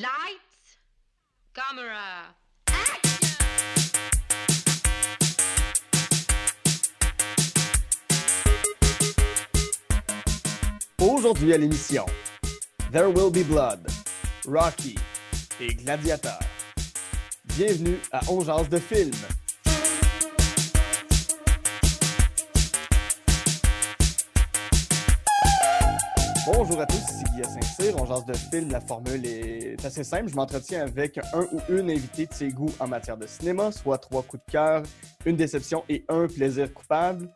[0.00, 0.78] Lights,
[1.52, 2.34] camera,
[10.98, 12.06] Aujourd'hui à l'émission,
[12.90, 13.86] There Will Be Blood,
[14.46, 14.94] Rocky
[15.60, 16.38] et Gladiator.
[17.44, 19.12] Bienvenue à On Jase de film.
[26.62, 27.96] Bonjour à tous, ici Guy Saint-Cyr.
[27.98, 28.70] On jase de film.
[28.70, 30.28] La formule est assez simple.
[30.28, 33.96] Je m'entretiens avec un ou une invitée de ses goûts en matière de cinéma, soit
[33.96, 34.82] trois coups de cœur,
[35.24, 37.30] une déception et un plaisir coupable.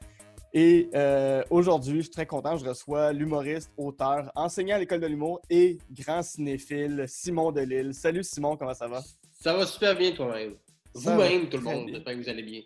[0.52, 5.06] Et euh, aujourd'hui, je suis très content, je reçois l'humoriste, auteur, enseignant à l'école de
[5.06, 7.94] l'humour et grand cinéphile Simon Delille.
[7.94, 9.02] Salut Simon, comment ça va?
[9.32, 10.52] Ça va super bien toi-même.
[10.92, 12.60] Vous-même, tout le monde, j'espère que vous allez bien.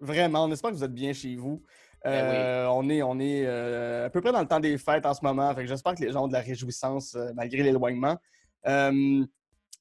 [0.00, 1.60] Vraiment, on espère que vous êtes bien chez vous.
[2.04, 5.04] Ben Euh, On est, on est euh, à peu près dans le temps des fêtes
[5.06, 8.16] en ce moment, j'espère que les gens ont de la réjouissance euh, malgré l'éloignement.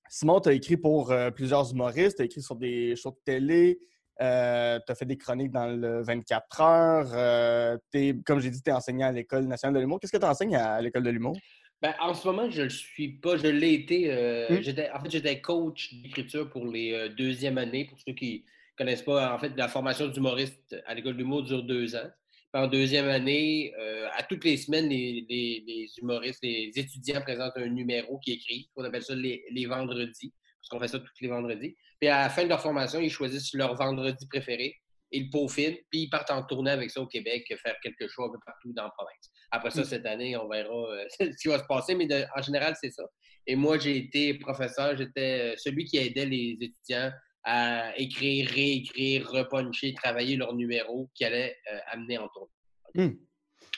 [0.10, 3.78] Simon, tu as écrit pour plusieurs humoristes, tu as écrit sur des shows de télé,
[4.20, 8.74] tu as fait des chroniques dans le 24 heures, t'es- comme j'ai dit, tu es
[8.74, 10.00] enseignant à l'École nationale de l'humour.
[10.00, 11.36] Qu'est-ce que tu enseignes à l'École de l'humour?
[11.81, 13.38] Ben, en ce moment, je ne le suis pas.
[13.38, 14.12] Je l'ai été.
[14.12, 14.62] euh, Mm.
[14.64, 17.86] j'étais- En fait, j'étais coach d'écriture pour les euh, deuxièmes années.
[17.86, 18.46] Pour ceux qui
[18.78, 22.09] connaissent pas, en fait, la formation d'humoriste à l'école de l'humour dure deux ans.
[22.53, 27.22] Puis en deuxième année, euh, à toutes les semaines, les, les- les humoristes, les étudiants
[27.22, 28.69] présentent un numéro qui écrit.
[28.75, 31.75] On appelle ça les, les vendredis, parce qu'on fait ça tous les vendredis.
[32.00, 34.75] Puis à la fin de leur formation, ils choisissent leur vendredi préféré.
[35.12, 38.28] Ils le peaufinent, puis ils partent en tournée avec ça au Québec, faire quelque chose
[38.30, 39.31] un peu partout dans la province.
[39.52, 39.86] Après ça, Mm.
[39.86, 42.91] cette année, on verra euh, ce qui va se passer, mais de- en général, c'est
[42.91, 43.03] ça.
[43.45, 47.12] Et moi, j'ai été professeur, j'étais euh, celui qui aidait les étudiants
[47.50, 52.52] à écrire, réécrire, repuncher, travailler leur numéro qui allait euh, amener en tournée.
[52.95, 53.16] Hmm.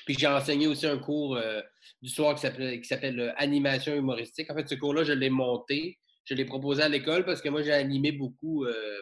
[0.05, 1.61] Puis j'ai enseigné aussi un cours euh,
[2.01, 4.49] du soir qui s'appelle, euh, Animation humoristique.
[4.49, 7.61] En fait, ce cours-là, je l'ai monté, je l'ai proposé à l'école parce que moi,
[7.61, 8.97] j'ai animé beaucoup euh,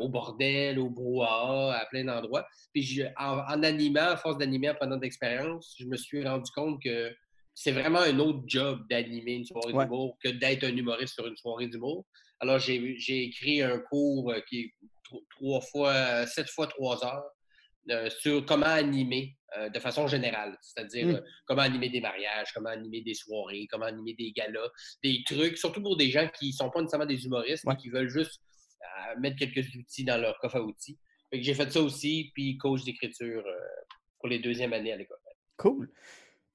[0.00, 2.44] au bordel, au brouhaha, à plein d'endroits.
[2.72, 6.50] Puis je- en, en animant, à force d'animer, en prenant d'expérience, je me suis rendu
[6.50, 7.14] compte que
[7.54, 9.84] c'est vraiment un autre job d'animer une soirée Ouais.
[9.84, 12.04] d'humour que d'être un humoriste sur une soirée d'humour.
[12.40, 14.74] Alors, j'ai écrit un cours euh, qui est
[15.04, 17.24] tro- trois fois, sept fois trois heures
[17.90, 21.14] euh, sur comment animer euh, de façon générale, c'est-à-dire Mm.
[21.14, 24.68] euh, comment animer des mariages, comment animer des soirées, comment animer des galas,
[25.02, 27.74] des trucs, surtout pour des gens qui ne sont pas nécessairement des humoristes, Ouais.
[27.74, 28.40] mais qui veulent juste
[28.82, 30.98] euh, mettre quelques outils dans leur coffre à outils.
[31.32, 33.60] J'ai fait ça aussi, puis coach d'écriture euh,
[34.18, 35.18] pour les deuxièmes années à l'école.
[35.56, 35.90] Cool.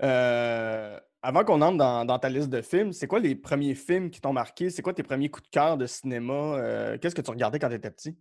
[0.04, 4.10] Euh, avant qu'on entre dans, dans ta liste de films, c'est quoi les premiers films
[4.10, 4.70] qui t'ont marqué?
[4.70, 6.34] C'est quoi tes premiers coups de cœur de cinéma?
[6.58, 8.18] Euh, Qu'est-ce que tu regardais quand tu étais petit?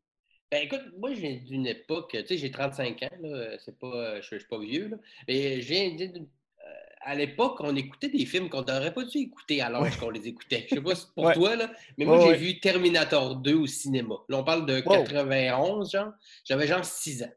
[0.51, 3.87] Ben écoute, moi je viens d'une époque, tu sais, j'ai 35 ans, là, c'est pas,
[3.95, 4.97] euh, je, je suis pas vieux, là,
[5.29, 6.27] mais je viens d'une-
[7.03, 9.99] à l'époque, on écoutait des films qu'on n'aurait pas dû écouter à l'âge Ouais.
[9.99, 10.67] qu'on les écoutait?
[10.69, 11.35] Je sais pas si c'est pour Ouais.
[11.35, 14.17] toi, là, mais moi Ouais, j'ai vu Terminator 2 au cinéma.
[14.29, 15.05] Là, on parle de Wow.
[15.05, 16.13] 91, genre.
[16.45, 17.33] J'avais genre 6 ans.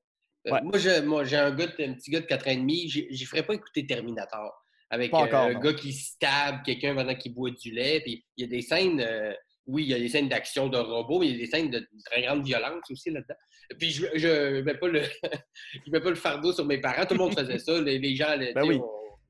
[0.47, 0.61] Euh, Ouais.
[0.61, 3.07] Moi, je- moi, j'ai un, gars un petit gars de 4 ans et demi, j'y
[3.09, 4.51] j'y ferais pas écouter Terminator.
[4.89, 5.59] Avec euh, un non.
[5.59, 8.01] gars qui stab quelqu'un pendant qu'il boit du lait.
[8.01, 9.33] Puis il y a des scènes, euh,
[9.65, 11.71] oui, il y a des scènes d'action de robots, mais il y a des scènes
[11.71, 13.35] de, très grande violence aussi là-dedans.
[13.79, 15.01] Puis je je mets pas le
[15.85, 17.05] je mets pas le fardeau sur mes parents.
[17.05, 17.81] Tout le monde faisait ça.
[17.81, 18.75] Les, les gens, sais, oui.
[18.75, 18.83] on,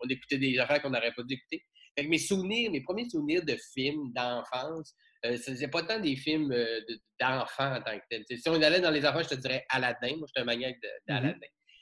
[0.03, 1.63] on écoutait des affaires qu'on n'aurait pas dû écouter.
[1.95, 4.95] Fait que mes souvenirs, mes premiers souvenirs de films d'enfance,
[5.25, 8.23] euh, c'est pas tant des films euh, de- d'enfants en tant que tel.
[8.29, 10.17] Si on allait dans les enfants, je te dirais Aladdin.
[10.17, 11.37] Moi, j'étais un maniaque de- d'Aladdin.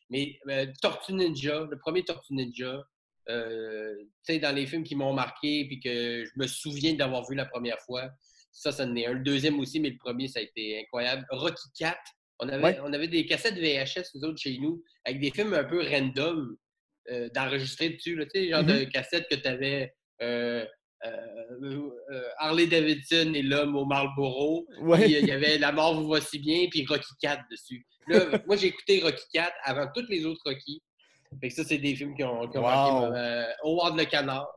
[0.10, 2.84] Mais euh, Tortue Ninja, le premier Tortue Ninja,
[3.30, 7.28] euh, tu sais, dans les films qui m'ont marqué puis que je me souviens d'avoir
[7.30, 8.10] vu la première fois,
[8.52, 9.14] ça, ça en est un.
[9.14, 11.26] Le deuxième aussi, mais le premier, ça a été incroyable.
[11.30, 11.98] Rocky 4,
[12.40, 12.80] on avait, Ouais.
[12.84, 16.58] on avait des cassettes VHS, nous autres, chez nous, avec des films un peu random
[17.34, 19.94] d'enregistrer dessus, là, tu sais, genre de cassettes que tu avais
[22.38, 24.68] Harley Davidson et l'homme au Marlboro.
[24.80, 25.06] Ouais.
[25.06, 27.86] Puis, euh, il y avait La mort vous voici bien, puis Rocky 4 dessus.
[28.08, 30.82] Là, moi, j'ai écouté Rocky 4 avant tous les autres Rocky.
[31.40, 32.68] Fait que ça, c'est des films qui ont, qui ont Wow.
[32.68, 34.48] marqué ma- euh, Howard le Canard.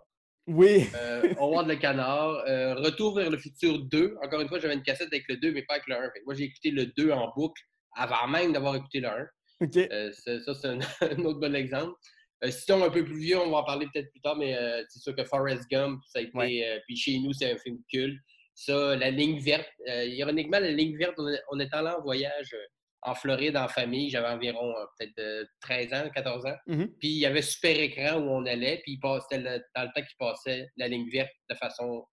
[0.46, 0.86] Oui.
[0.96, 2.42] Euh, Howard le Canard.
[2.48, 4.16] euh, Retour vers le futur 2.
[4.22, 6.00] Encore une fois, j'avais une cassette avec le 2, mais pas avec le 1.
[6.12, 7.62] Fait que moi, j'ai écouté le 2 en boucle
[7.96, 9.26] avant même d'avoir écouté le 1.
[9.62, 9.76] OK.
[9.76, 11.94] Euh, ça, ça, c'est un, un autre bon exemple.
[12.44, 14.82] Euh, sinon, un peu plus vieux, on va en parler peut-être plus tard, mais euh,
[14.88, 16.36] c'est sûr que Forrest Gump, ça a été.
[16.36, 16.64] Ouais.
[16.66, 18.18] euh, puis chez nous, c'est un film culte.
[18.54, 19.68] Ça, La ligne verte.
[19.88, 22.54] ironiquement, La ligne verte, on, est- on est allé en voyage
[23.02, 24.10] en Floride en famille.
[24.10, 26.56] J'avais environ peut-être euh, 13 ans, 14 ans.
[26.68, 26.88] Mhm.
[27.00, 28.98] Puis il y avait super écran où on allait, puis
[29.28, 32.06] c'était dans le temps qu'il passait la ligne verte de façon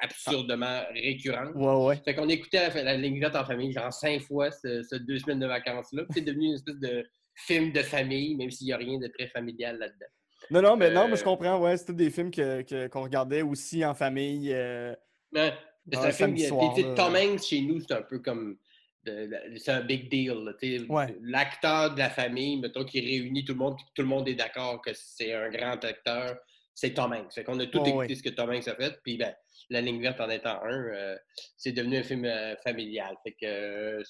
[0.00, 1.52] absurdement récurrente.
[1.54, 2.02] Ouais, ouais.
[2.04, 5.18] Fait qu'on écoutait la, la ligne verte en famille, genre cinq fois ce, ce deux
[5.18, 6.02] semaines de vacances-là.
[6.04, 9.08] Puis C'est devenu une espèce de film de famille, même s'il n'y a rien de
[9.08, 10.06] très familial là-dedans.
[10.50, 11.58] Non, non, mais, non, mais je Euh, comprends.
[11.58, 14.52] Ouais, c'était des films que- que- qu'on regardait aussi en famille.
[14.52, 14.94] euh,
[15.32, 15.52] Ouais.
[15.90, 16.38] C'est Un un film.
[16.38, 16.94] soir, là.
[16.94, 18.58] Tom Hanks, chez nous, c'est un peu comme.
[19.06, 20.48] C'est un big deal.
[20.88, 21.14] Ouais.
[21.20, 24.80] L'acteur de la famille, mettons, qui réunit tout le monde, tout le monde est d'accord
[24.80, 26.36] que c'est un grand acteur,
[26.74, 27.34] c'est Tom Hanks.
[27.34, 28.14] Fait qu'on a tout écouté ouais.
[28.14, 28.94] ce que Tom Hanks a fait.
[29.02, 29.34] Puis, ben,
[29.70, 31.16] La ligne verte en étant un, euh,
[31.56, 33.14] c'est devenu un film euh, familial.
[33.24, 34.02] Fait que euh,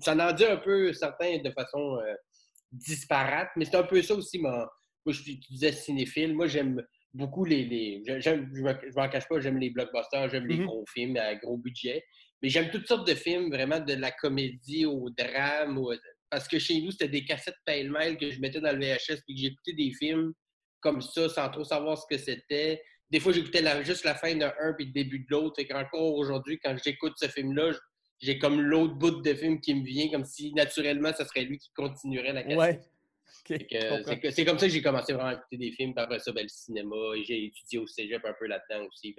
[0.00, 2.14] ça en dit un peu certains de façon euh,
[2.72, 4.38] disparate, mais c'est un peu ça aussi.
[4.38, 4.70] Moi,
[5.04, 6.34] moi je, tu disais cinéphile.
[6.34, 6.82] Moi, j'aime
[7.14, 7.64] beaucoup les.
[7.64, 10.66] les j'aime, je ne m'en cache pas, j'aime les blockbusters, j'aime les Mhm.
[10.66, 12.04] gros films à gros budget.
[12.42, 15.78] Mais j'aime toutes sortes de films, vraiment de la comédie au drame.
[15.78, 15.92] au-
[16.30, 19.34] Parce que chez nous, c'était des cassettes pêle-mêle que je mettais dans le VHS puis
[19.34, 20.32] que j'écoutais des films
[20.80, 22.82] comme ça sans trop savoir ce que c'était.
[23.10, 25.56] Des fois, j'écoutais la- juste la fin d'un puis le début de l'autre.
[25.56, 27.72] Fait qu'encore aujourd'hui, quand j'écoute ce film-là,
[28.22, 31.58] j'ai comme l'autre bout de film qui me vient, comme si naturellement, ce serait lui
[31.58, 32.58] qui continuerait la cassette.
[32.58, 32.80] Ouais.
[34.30, 36.42] C'est comme ça que j'ai commencé vraiment à écouter des films, puis après ça, ben,
[36.44, 39.14] le cinéma, et j'ai étudié au cégep un peu là-dedans aussi.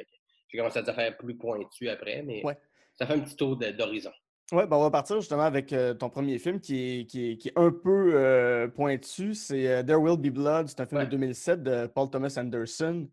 [0.49, 2.57] J'ai commencé à faire plus pointu après, mais Ouais.
[2.97, 4.11] ça fait un petit tour d'horizon.
[4.51, 7.37] Ouais, ben on va partir justement avec euh, ton premier film qui est, qui est,
[7.37, 9.33] qui est un peu euh, pointu.
[9.33, 10.67] C'est euh, There Will Be Blood.
[10.67, 11.05] C'est un film Ouais.
[11.05, 13.07] de 2007 de Paul Thomas Anderson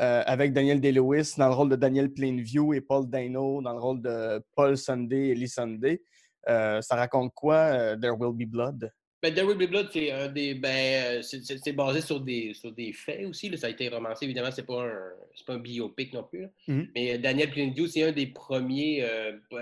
[0.00, 3.78] euh, avec Daniel Day-Lewis dans le rôle de Daniel Plainview et Paul Dano dans le
[3.80, 6.02] rôle de Paul Sunday et Lee Sunday.
[6.48, 8.90] Euh, ça raconte quoi, euh, There Will Be Blood?
[9.22, 10.54] Ben, There Will Be Blood, c'est un des.
[10.54, 13.50] Ben, c'est- basé sur des, sur des faits aussi.
[13.50, 13.58] là.
[13.58, 15.10] Ça a été romancé, évidemment, c'est pas un
[15.46, 16.46] pas un biopic non plus.
[16.66, 16.88] Mhm.
[16.94, 19.06] Mais Daniel Plainview, c'est un des premiers
[19.50, 19.58] pro-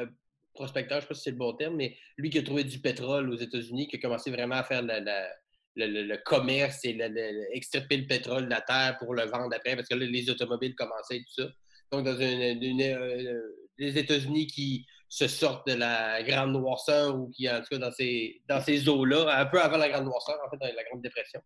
[0.54, 2.78] prospecteurs, je sais pas si c'est le bon terme, mais lui qui a trouvé du
[2.80, 5.28] pétrole aux États-Unis, qui a commencé vraiment à faire la- la-
[5.78, 9.54] le, le- le commerce et le, extirper le pétrole de la terre pour le vendre
[9.54, 11.48] après, parce que là, les automobiles commençaient et tout ça.
[11.92, 13.40] Donc, dans une, une- euh,
[13.78, 17.92] les États-Unis qui se sortent de la grande noirceur ou qui, en tout cas, dans
[17.92, 21.00] ces, dans ces eaux-là, un peu avant la grande noirceur, en fait, dans la Grande
[21.02, 21.40] Dépression.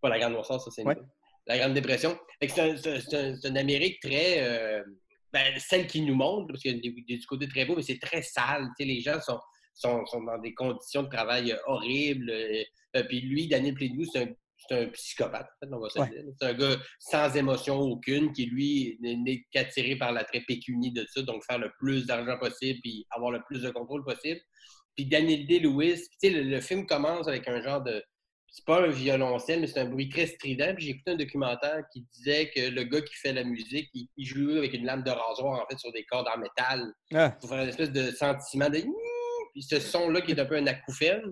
[0.00, 0.96] Pas la grande noirceur, ça, c'est une- Ouais.
[1.46, 2.18] la Grande Dépression.
[2.40, 4.42] C'est un- une Amérique très.
[4.42, 4.82] euh,
[5.32, 7.98] ben, celle qui nous montre, parce qu'il y a du côté très beau, mais c'est
[8.00, 8.68] très sale.
[8.80, 9.38] Les gens sont,
[9.76, 12.30] sont, sont dans des conditions de travail euh, horribles.
[12.30, 12.62] euh,
[12.96, 14.28] euh, puis lui, Daniel Plainview, c'est un,
[14.68, 16.08] c'est un psychopathe, en fait, on va se Ouais.
[16.10, 16.22] dire.
[16.40, 21.22] C'est un gars sans émotion aucune, qui lui n'est- qu'attiré par l'attrait pécunie de ça,
[21.22, 24.40] donc faire le plus d'argent possible, puis avoir le plus de contrôle possible.
[24.96, 28.02] Puis Daniel Day-Lewis, tu sais, le, le film commence avec un genre de.
[28.48, 30.72] C'est pas un violoncelle, mais c'est un bruit très strident.
[30.74, 34.08] Puis j'ai écouté un documentaire qui disait que le gars qui fait la musique, il,
[34.16, 37.32] il jouait avec une lame de rasoir, en fait, sur des cordes en métal Ah,
[37.38, 38.78] pour faire une espèce de sentiment de
[39.56, 41.22] puis ce son-là qui est un peu un acouphène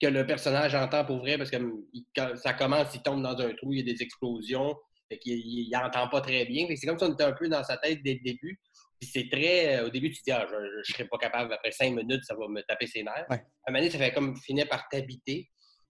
[0.00, 3.22] que le personnage entend pour vrai parce que hum, il- quand ça commence, il tombe
[3.22, 4.74] dans un trou, il y a des explosions,
[5.10, 6.66] fait qu'il il, il entend pas très bien.
[6.76, 8.58] C'est comme si on était un peu dans sa tête dès le début.
[9.00, 9.76] Puis c'est très.
[9.78, 12.24] euh, Au début, tu te dis, ah, je, je serais pas capable, après cinq minutes,
[12.24, 13.26] ça va me taper ses nerfs.
[13.30, 13.36] Ouais.
[13.36, 15.48] À un moment donné, ça fait comme finir par t'habiter.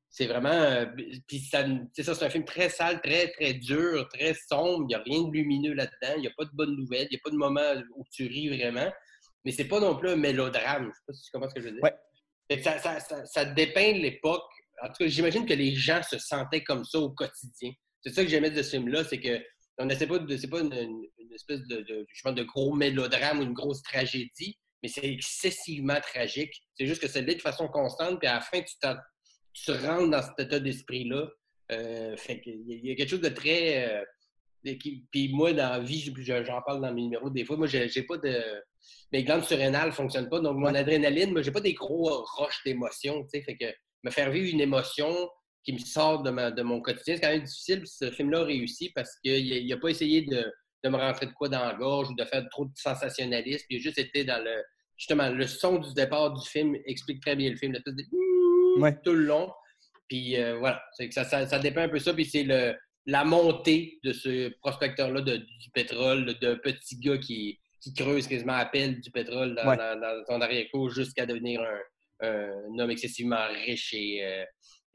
[0.08, 0.48] C'est vraiment.
[0.50, 0.86] euh,
[1.28, 4.84] puis ça, c'est ça, c'est un film très sale, très, très dur, très sombre.
[4.84, 6.14] Il n'y a rien de lumineux là-dedans.
[6.16, 7.06] Il n'y a pas de bonnes nouvelles.
[7.10, 8.90] Il n'y a pas de moment où tu ris vraiment.
[9.46, 10.90] Mais c'est pas non plus un mélodrame.
[10.92, 11.82] Je sais pas si tu comprends ce que je veux dire.
[11.82, 12.62] Ouais.
[12.62, 14.42] Ça, ça, ça, ça dépeint l'époque.
[14.82, 17.72] En tout cas, j'imagine que les gens se sentaient comme ça au quotidien.
[18.02, 19.40] C'est ça que j'aimais de ce film-là, c'est que
[19.78, 21.04] on essaie pas de, c'est pas une,
[21.34, 26.52] espèce de, de, justement, de gros mélodrame ou une grosse tragédie, mais c'est excessivement tragique.
[26.78, 28.74] C'est juste que c'est de façon constante, puis à la fin, tu,
[29.52, 31.28] tu rentres dans cet état d'esprit-là.
[31.72, 33.86] Euh, fait il y a quelque chose de très.
[34.64, 37.56] euh, qui- puis moi, dans la vie, je- j'en parle dans mes numéros des fois,
[37.56, 38.42] moi, j'ai pas de.
[39.12, 40.78] Mes glandes surrénales ne fonctionnent pas, donc mon Ouais.
[40.78, 43.42] adrénaline, moi, j'ai pas des gros roches sais.
[43.42, 43.66] Fait que
[44.04, 45.14] me faire vivre une émotion
[45.64, 47.82] qui me sort de, ma- de mon quotidien, c'est quand même difficile.
[47.86, 50.44] Ce film-là a réussi parce qu'il n'a pas essayé de,
[50.84, 53.64] de me rentrer de quoi dans la gorge ou de faire trop de sensationnalisme.
[53.70, 54.62] Il a juste été dans le.
[54.96, 58.04] Justement, le son du départ du film explique très bien le film, l'espèce de
[58.80, 58.96] Ouais.
[59.04, 59.52] tout le long.
[60.08, 62.14] Puis euh, voilà, c'est que ça, ça, ça dépend un peu ça.
[62.14, 62.74] Puis c'est le,
[63.06, 68.54] la montée de ce prospecteur-là de- du pétrole, d'un petit gars qui, qui creuse quasiment
[68.54, 69.76] à peine du pétrole dans, Ouais.
[69.76, 71.60] dans- dans son arrière-cour jusqu'à devenir
[72.20, 74.44] un, un homme excessivement riche et, euh,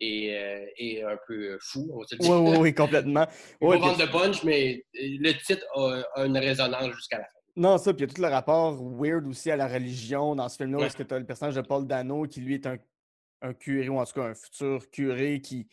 [0.02, 3.28] et, euh, et un peu fou, on va se le oui, oui, oui, complètement.
[3.62, 7.24] Ouais, pas vendre puis- de punch, mais le titre a, a une résonance jusqu'à la
[7.26, 7.30] fin.
[7.56, 10.50] Non, ça, puis il y a tout le rapport weird aussi à la religion dans
[10.50, 10.84] ce film-là, Ouais.
[10.86, 12.78] parce que tu as le personnage de Paul Dano qui, lui, est un,
[13.42, 15.68] un curé, ou en tout cas un futur curé qui,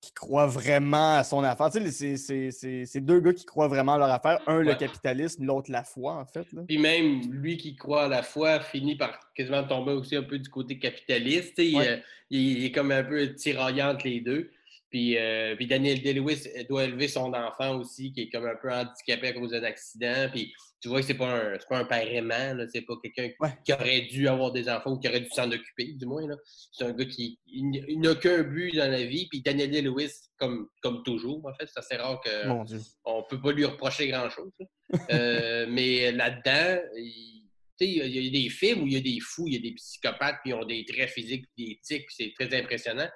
[0.00, 1.70] qui croit vraiment à son affaire.
[1.70, 2.16] Tu sais,
[2.50, 4.40] c'est- deux gars qui croient vraiment à leur affaire.
[4.46, 6.50] Un, le capitalisme, l'autre, la foi, en fait.
[6.52, 6.62] Là.
[6.66, 10.38] Puis même lui qui croit à la foi finit par quasiment tomber aussi un peu
[10.38, 11.58] du côté capitaliste.
[11.58, 11.74] Ouais.
[11.86, 11.96] euh,
[12.30, 14.50] Il, il est comme un peu tiraillant entre les deux.
[14.90, 18.72] Puis, euh, puis Daniel Day-Lewis doit élever son enfant aussi, qui est comme un peu
[18.72, 20.28] handicapé à cause d'un accident.
[20.32, 23.30] Puis tu vois que c'est pas un, pas un père aimant, c'est pas quelqu'un
[23.64, 26.22] qui aurait dû avoir des enfants ou qui aurait dû s'en occuper, du moins.
[26.72, 29.28] C'est un gars qui n'a qu'un but dans la vie.
[29.28, 33.52] Puis Daniel Day-Lewis, comme, comme toujours, en fait, c'est assez rare qu'on ne peut pas
[33.52, 34.50] lui reprocher grand-chose.
[35.12, 37.40] Euh, mais là-dedans, il,
[37.78, 39.74] il y a des films où il y a des fous, il y a des
[39.74, 43.08] psychopathes, puis ils ont des traits physiques, des tics, c'est très impressionnant.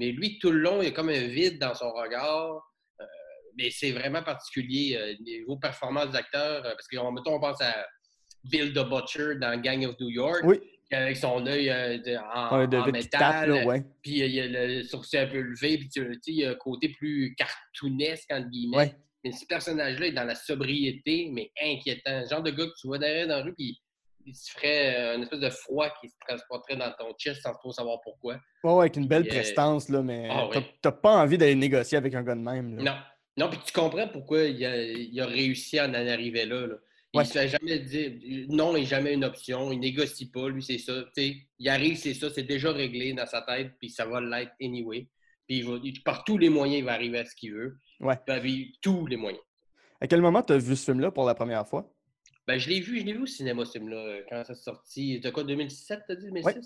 [0.00, 2.62] Mais lui, tout le long, il y a comme un vide dans son regard.
[3.00, 3.04] Euh,
[3.58, 6.64] mais c'est vraiment particulier euh, niveau performance d'acteur.
[6.64, 7.86] Euh, parce que, mettons, on pense à
[8.44, 10.42] Bill the Butcher dans Gang of New York.
[10.92, 13.84] Avec son œil en, métal.
[14.02, 15.76] Puis il y a le sourcil un peu levé.
[15.76, 18.96] Puis tu il y a un côté plus cartoonesque, entre guillemets.
[19.22, 22.22] Mais ce personnage-là est dans la sobriété, mais inquiétant.
[22.22, 23.78] Le genre de gars que tu vois derrière dans la rue, puis
[24.26, 27.52] il se ferait euh, une espèce de froid qui se transporterait dans ton chest sans
[27.54, 28.38] trop savoir pourquoi.
[28.62, 30.48] Ouais, avec une belle euh, prestance, là, mais ah
[30.82, 32.76] t'as pas envie d'aller négocier avec un gars de même.
[32.76, 32.96] Non.
[33.36, 36.66] Non, puis tu comprends pourquoi il a, réussi à en arriver là.
[37.12, 38.12] Il ne se fait jamais dire
[38.48, 40.92] non n'est jamais une option, il négocie pas, lui, c'est ça.
[41.16, 45.08] il arrive, c'est ça, c'est déjà réglé dans sa tête, puis ça va l'être anyway.
[45.48, 45.64] Puis
[46.04, 47.78] par tous les moyens, il va arriver à ce qu'il veut.
[48.00, 48.16] Ouais.
[48.26, 49.42] Puis, tous les moyens.
[50.00, 51.92] À quel moment tu as vu ce film-là pour la première fois?
[52.50, 55.20] Ben, je l'ai vu, je l'ai vu au cinéma, ce film-là, quand ça sorti.
[55.22, 56.46] T'as quoi, 2007, t'as dit, 2006?
[56.46, 56.62] Oui.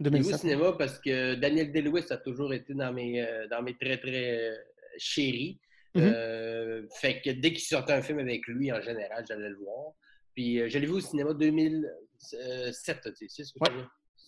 [0.00, 3.48] Je l'ai vu au cinéma parce que Daniel Day-Lewis a toujours été dans mes, euh,
[3.48, 4.56] dans mes très, très euh,
[4.98, 5.58] chéris.
[5.94, 6.02] Mm-hmm.
[6.02, 9.94] Euh, fait que dès qu'il sortait un film avec lui, en général, j'allais le voir.
[10.34, 13.70] Puis je l'ai vu au cinéma 2007, t'as dit, 6 ouais.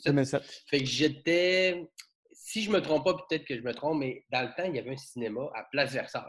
[0.07, 0.43] 2007.
[0.71, 1.87] Fait que j'étais,
[2.33, 4.75] si je me trompe pas, peut-être que je me trompe, mais dans le temps, il
[4.75, 6.23] y avait un cinéma à Place Versailles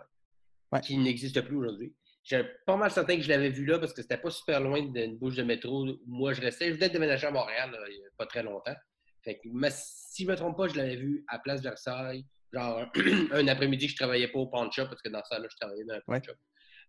[0.84, 1.94] qui n'existe plus aujourd'hui.
[2.30, 4.84] J'ai pas mal certain que je l'avais vu là parce que c'était pas super loin
[4.84, 6.68] d'une bouche de métro où moi je restais.
[6.68, 8.76] Je venais de déménager à Montréal il n'y a pas très longtemps.
[9.24, 12.24] Fait que, mais si je me trompe pas, je l'avais vu à Place Versailles.
[12.54, 12.86] Genre
[13.32, 15.86] un après-midi, je travaillais pas au pawn shop parce que dans ça, là, je travaillais
[15.86, 16.36] dans un pawn shop.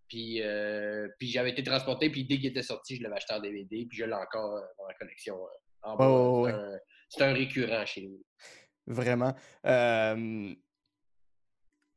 [0.08, 3.40] Puis, euh, puis j'avais été transporté, puis dès qu'il était sorti, je l'avais acheté en
[3.40, 6.76] DVD, puis je l'ai encore euh, dans la collection euh, en bas.
[7.08, 8.22] c'est, un, récurrent chez nous.
[8.86, 9.34] Vraiment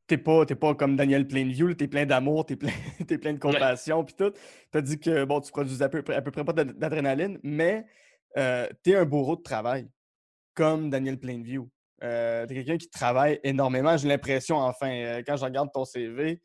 [0.06, 2.72] t'es pas, pas comme Daniel Plainview, t'es plein d'amour, t'es plein,
[3.08, 4.32] es plein de compassion, puis tout.
[4.70, 7.86] T'as dit que bon, tu produis à peu, à peu près pas d'adrénaline, mais
[8.36, 9.88] euh, t'es un bourreau de travail,
[10.54, 11.68] comme Daniel Plainview.
[12.02, 13.96] Euh, t'es quelqu'un qui travaille énormément.
[13.96, 16.42] J'ai l'impression, enfin, euh, quand je regarde ton CV,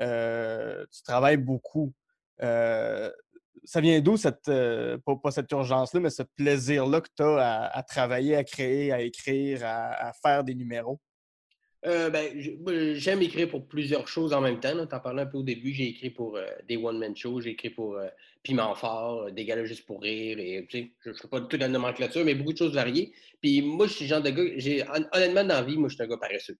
[0.00, 1.92] euh, tu travailles beaucoup.
[2.40, 4.50] ça vient d'où cette,
[5.04, 9.60] pas, cette urgence-là, mais ce plaisir-là que tu as à, travailler, à créer, à écrire,
[9.64, 11.00] à faire des numéros?
[11.84, 12.32] Euh, ben,
[12.94, 14.86] j'aime écrire pour plusieurs choses en même temps.
[14.86, 15.72] Tu en parlais un peu au début.
[15.72, 18.06] J'ai écrit pour euh, des one-man shows, j'ai écrit pour euh,
[18.44, 20.38] Piment Fort, des galas juste pour rire.
[20.38, 23.12] Et, je ne ferai pas toute la nomenclature, mais beaucoup de choses variées.
[23.40, 25.94] Puis moi, je suis le genre de gars, j'ai, honnêtement, dans la vie, moi, je
[25.94, 26.56] suis un gars paresseux.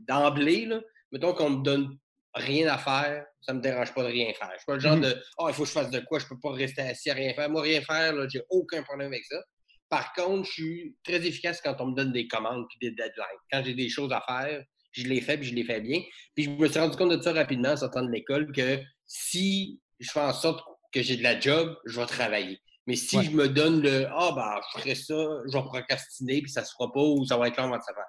[0.00, 0.68] D'emblée,
[1.12, 1.96] mettons qu'on me donne
[2.34, 4.48] rien à faire, ça ne me dérange pas de rien faire.
[4.48, 5.14] Je ne suis pas le genre mm-hmm.
[5.14, 7.10] de «oh, il faut que je fasse de quoi, je ne peux pas rester assis
[7.10, 7.48] à rien faire».
[7.50, 9.40] Moi, rien faire, j'ai aucun problème avec ça.
[9.88, 13.40] Par contre, je suis très efficace quand on me donne des commandes et des deadlines.
[13.52, 16.02] Quand j'ai des choses à faire, je les fais et je les fais bien.
[16.34, 19.80] Puis je me suis rendu compte de ça rapidement en sortant de l'école que si
[20.00, 22.58] je fais en sorte que j'ai de la job, je vais travailler.
[22.86, 25.14] Mais si je me donne le Ah, ben, je ferai ça,
[25.50, 27.78] je vais procrastiner, puis ça ne se fera pas ou ça va être long avant
[27.78, 28.04] de se faire.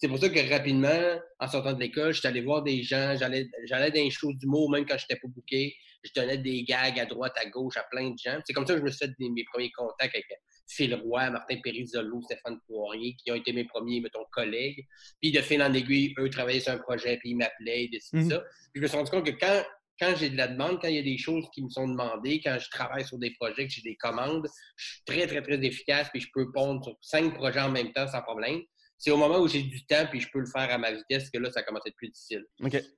[0.00, 3.14] C'est pour ça que rapidement, en sortant de l'école, je suis allé voir des gens,
[3.18, 5.76] j'allais dans les shows d'humour, même quand je n'étais pas booké.
[6.02, 8.40] Je donnais des gags à droite, à gauche, à plein de gens.
[8.46, 10.26] C'est comme ça que je me suis fait mes premiers contacts avec
[10.68, 14.86] Phil Roy, Martin Périzolo, Stéphane Poirier, qui ont été mes premiers, mettons, collègues.
[15.20, 18.30] Puis de fil en aiguille, eux travaillaient sur un projet, puis ils m'appelaient, ils décidaient
[18.30, 18.40] ça.
[18.72, 19.62] Puis je me suis rendu compte que quand,
[20.00, 22.40] quand j'ai de la demande, quand il y a des choses qui me sont demandées,
[22.42, 25.62] quand je travaille sur des projets, que j'ai des commandes, je suis très, très, très
[25.62, 28.62] efficace, puis je peux pondre sur cinq projets en même temps sans problème.
[29.00, 31.30] C'est au moment où j'ai du temps puis je peux le faire à ma vitesse
[31.30, 32.44] que là, ça commence à être plus difficile.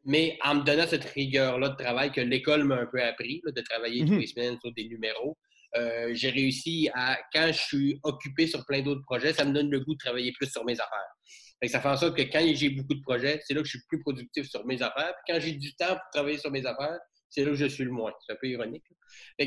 [0.04, 3.60] Mais en me donnant cette rigueur-là de travail que l'école m'a un peu appris, de
[3.60, 4.18] travailler tous mhm.
[4.18, 5.38] les semaines sur des numéros,
[5.76, 9.70] euh, j'ai réussi à, quand je suis occupé sur plein d'autres projets, ça me donne
[9.70, 11.68] le goût de travailler plus sur mes affaires.
[11.68, 13.86] ça fait en sorte que quand j'ai beaucoup de projets, c'est là que je suis
[13.88, 15.14] plus productif sur mes affaires.
[15.24, 16.98] Puis quand j'ai du temps pour travailler sur mes affaires,
[17.30, 18.12] c'est là que je suis le moins.
[18.26, 18.84] C'est un peu ironique.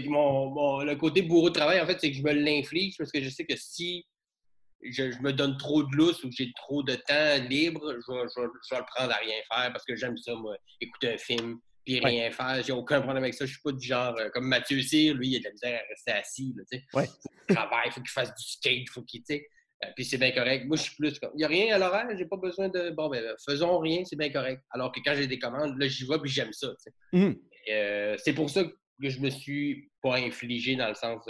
[0.07, 3.21] mon, le côté bourreau de travail, en fait, c'est que je me l'inflige parce que
[3.21, 4.05] je sais que si
[4.83, 8.41] je, me donne trop de lousse ou j'ai trop de temps libre, je vais, je
[8.41, 11.99] vais, le prendre à rien faire parce que j'aime ça, moi, écouter un film, puis
[11.99, 12.61] rien faire.
[12.63, 13.45] J'ai aucun problème avec ça.
[13.45, 15.79] Je suis pas du genre euh, comme Mathieu Cyr, lui, il a de la misère
[15.79, 16.53] à rester assis.
[16.57, 16.83] Là, sais.
[16.93, 17.05] ouais.
[17.05, 19.21] Faut qu'il travaille, il faut qu'il fasse du skate, il faut qu'il.
[19.29, 20.65] Euh, puis c'est bien correct.
[20.65, 21.31] Moi, je suis plus comme.
[21.35, 22.89] Il n'y a rien à l'horaire, j'ai pas besoin de.
[22.91, 24.61] Bon, ben, faisons rien, c'est bien correct.
[24.71, 26.69] Alors que quand j'ai des commandes, là, j'y vais puis j'aime ça.
[27.13, 27.31] Mmh.
[27.71, 31.25] Euh, c'est pour ça que je me suis pas infligé dans le sens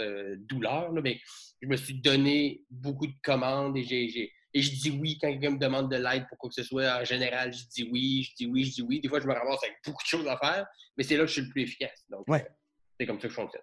[0.48, 1.20] douleur, là, mais
[1.62, 4.32] je me suis donné beaucoup de commandes et j'ai.
[4.54, 7.00] Et je dis oui quand quelqu'un me demande de l'aide pour quoi que ce soit.
[7.00, 9.00] En général, je dis oui, je dis oui, je dis oui.
[9.00, 11.26] Des fois, je me ramasse avec beaucoup de choses à faire, mais c'est là que
[11.26, 12.04] je suis le plus efficace.
[12.08, 12.42] Donc, Ouais.
[12.42, 12.52] euh,
[12.98, 13.62] c'est comme ça que je fonctionne.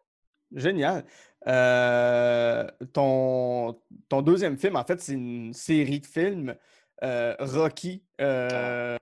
[0.54, 1.04] Génial.
[1.48, 6.56] Euh, ton, ton deuxième film, en fait, c'est une série de films.
[7.02, 8.96] euh, Rocky, euh,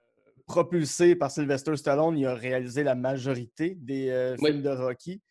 [0.52, 4.52] propulsé par Sylvester Stallone, il a réalisé la majorité des euh, Oui.
[4.52, 5.22] films de Rocky.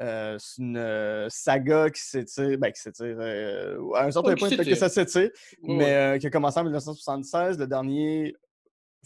[0.00, 3.20] Euh, c'est une euh, saga qui s'étire, ben, qui s'étire,
[3.94, 5.30] à un certain point, peut-être que ça s'étire,
[5.62, 7.58] mais qui a commencé en 1976.
[7.58, 8.34] Le dernier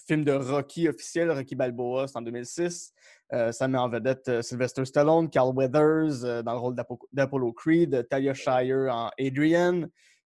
[0.07, 2.93] film de Rocky officiel, Rocky Balboa, c'est en 2006.
[3.33, 8.07] Euh, ça met en vedette Sylvester Stallone, Carl Weathers dans le rôle d'Apo- d'Apollo Creed,
[8.09, 9.83] Talia Shire en Adrian.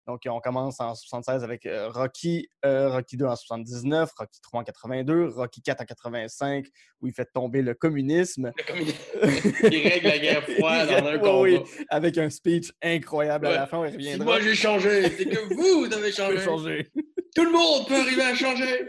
[0.07, 4.61] Donc, on commence en 76 avec euh, Rocky, euh, Rocky 2 en 79, Rocky 3
[4.61, 6.67] en 82, Rocky 4 en 85,
[7.01, 8.51] où il fait tomber le communisme.
[8.67, 8.89] Comme il,
[9.73, 11.41] il règle la guerre froide en un combat.
[11.41, 14.25] oui, avec un speech incroyable à la fin, il Si reviendra.
[14.25, 16.91] moi j'ai changé, c'est que vous, vous avez changé.
[17.37, 18.89] Tout le monde peut arriver à changer.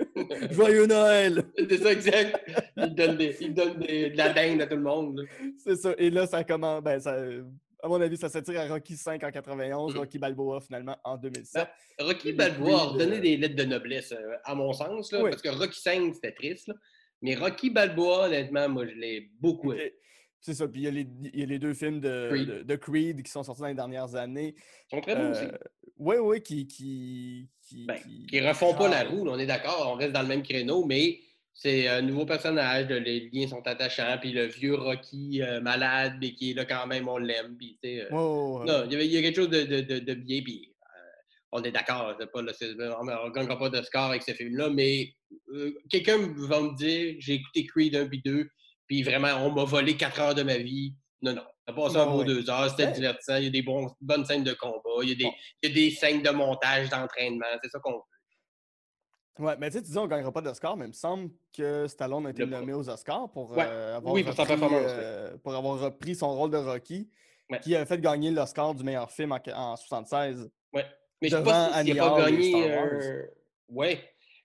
[0.50, 1.44] Joyeux Noël!
[1.70, 2.40] c'est ça, exact.
[2.78, 5.24] Il donne, des, il donne des- de la dinde à tout le monde.
[5.64, 5.94] C'est ça.
[6.00, 6.82] Et là, ça commence.
[6.82, 7.16] Ben, ça,
[7.84, 9.32] à mon avis, ça s'attire à Rocky 5 en Mm.
[9.32, 11.68] 91, Rocky Balboa finalement en 2007.
[12.00, 15.24] Rocky Des Balboa a redonné euh, des lettres de noblesse, euh, à mon sens, là,
[15.24, 15.30] Oui.
[15.32, 16.68] parce que Rocky 5, c'était triste.
[16.68, 16.76] là.
[17.22, 19.94] Mais Rocky Balboa, honnêtement, moi, je l'ai beaucoup aimé.
[20.40, 20.68] C'est ça.
[20.68, 22.48] Puis il y, a les, il y a les deux films de Creed.
[22.50, 24.56] de, de Creed qui sont sortis dans les dernières années.
[24.92, 25.46] Ils sont très bons aussi.
[25.98, 26.66] Oui, oui, qui.
[26.66, 30.14] qui, qui, Ben, qui- qui refont pas la roue, là, on est d'accord, on reste
[30.14, 31.20] dans le même créneau, mais
[31.54, 36.34] c'est un nouveau personnage, les liens sont attachants, puis le vieux Rocky euh, malade, mais
[36.34, 39.22] qui est là quand même, on l'aime, puis tu sais, euh, non, il y, a
[39.22, 41.00] quelque chose de, de, de, de bien, puis euh,
[41.52, 45.14] on est d'accord, on ne gagnera pas de score avec ce film-là, mais
[45.54, 46.18] euh, quelqu'un
[46.48, 48.48] va me dire, j'ai écouté Creed 1 puis 2,
[48.88, 50.94] puis vraiment, on m'a volé 4 heures de ma vie.
[51.22, 52.24] Non, non, ça passe un Ouais, beau.
[52.24, 52.92] 2 heures, c'était Ouais.
[52.94, 55.34] divertissant, il y a des bons, bonnes scènes de combat, il y a des, Bon.
[55.62, 58.02] il y a des scènes de montage, d'entraînement, c'est ça qu'on
[59.42, 61.32] Ouais, mais tu sais, tu dis on ne gagnera pas d'Oscar, mais il me semble
[61.56, 63.64] que Stallone a été Le nommé aux Oscars pour, Ouais.
[63.68, 67.10] euh, avoir, Oui, repris, euh, pour avoir repris son rôle de Rocky,
[67.50, 67.60] Ouais.
[67.60, 70.50] qui a fait gagner l'Oscar du meilleur film en, en 76.
[70.74, 70.86] Ouais.
[71.22, 72.74] Mais je sais Devant pas s'il n'a pas gagné.
[72.74, 73.00] Un-
[73.70, 74.00] Ouais.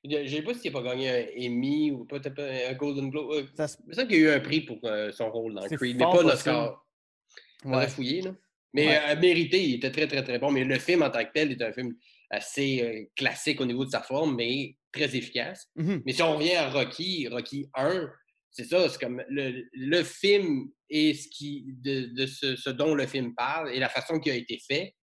[0.09, 3.11] Je ne sais pas s'il n'a pas gagné un Emmy ou peut-être pas un Golden
[3.11, 3.31] Globe.
[3.33, 5.31] Euh, Ça se- Il me semble qu'il y a eu un prix pour euh, son
[5.31, 6.85] rôle dans Creed, mais pas l'Oscar.
[7.65, 8.31] On aurait fouillé, là.
[8.73, 9.01] Mais Ouais.
[9.11, 10.51] euh, mérité, il était très, très, très bon.
[10.51, 11.95] Mais le film en tant que tel est un film
[12.31, 15.67] assez euh, classique au niveau de sa forme, mais très efficace.
[15.77, 16.03] Mhm.
[16.05, 18.09] Mais si on revient à Rocky, Rocky 1,
[18.51, 22.95] c'est ça, c'est comme le, le film et ce, qui, de, de ce, ce dont
[22.95, 24.95] le film parle et la façon qu'il a été fait,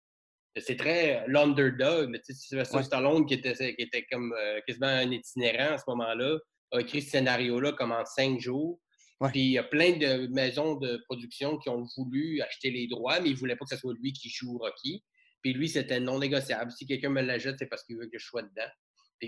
[0.58, 2.16] c'est très l'underdog.
[2.30, 2.84] Sylvester Ouais.
[2.84, 6.38] Stallone, qui était, qui était comme euh, quasiment un itinérant à ce moment-là,
[6.72, 8.80] a écrit ce scénario-là comme en cinq jours.
[9.20, 9.30] Ouais.
[9.32, 13.20] Puis il y a plein de maisons de production qui ont voulu acheter les droits,
[13.20, 15.04] mais ils ne voulaient pas que ce soit lui qui joue Rocky.
[15.42, 16.72] Puis lui, c'était non négociable.
[16.72, 18.70] Si quelqu'un me l'achète, c'est parce qu'il veut que je sois dedans.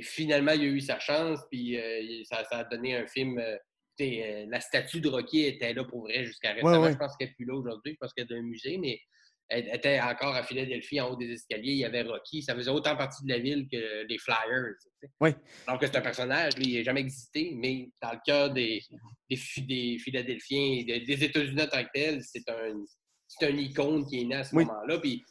[0.01, 3.37] Puis finalement, il a eu sa chance, puis euh, ça, ça a donné un film.
[3.39, 3.57] euh,
[4.01, 6.81] euh, la statue de Rocky était là pour vrai jusqu'à récemment.
[6.81, 6.91] ouais.
[6.91, 7.93] Je pense qu'elle n'est plus là aujourd'hui.
[7.93, 8.99] Je pense qu'elle est dans un musée, mais
[9.47, 11.71] elle était encore à Philadelphie, en haut des escaliers.
[11.71, 12.41] Il y avait Rocky.
[12.41, 14.73] Ça faisait autant partie de la ville que les Flyers.
[14.83, 15.13] tu sais.
[15.21, 15.29] Oui.
[15.67, 18.81] Alors que c'est un personnage, lui, il n'a jamais existé, mais dans le cœur des,
[19.29, 22.83] des, Phi- des Philadelphiens, des, États-Unis en tant que tel, c'est un,
[23.29, 24.65] c'est un icône qui est né à ce Oui.
[24.65, 24.99] moment-là.
[24.99, 25.23] Puis,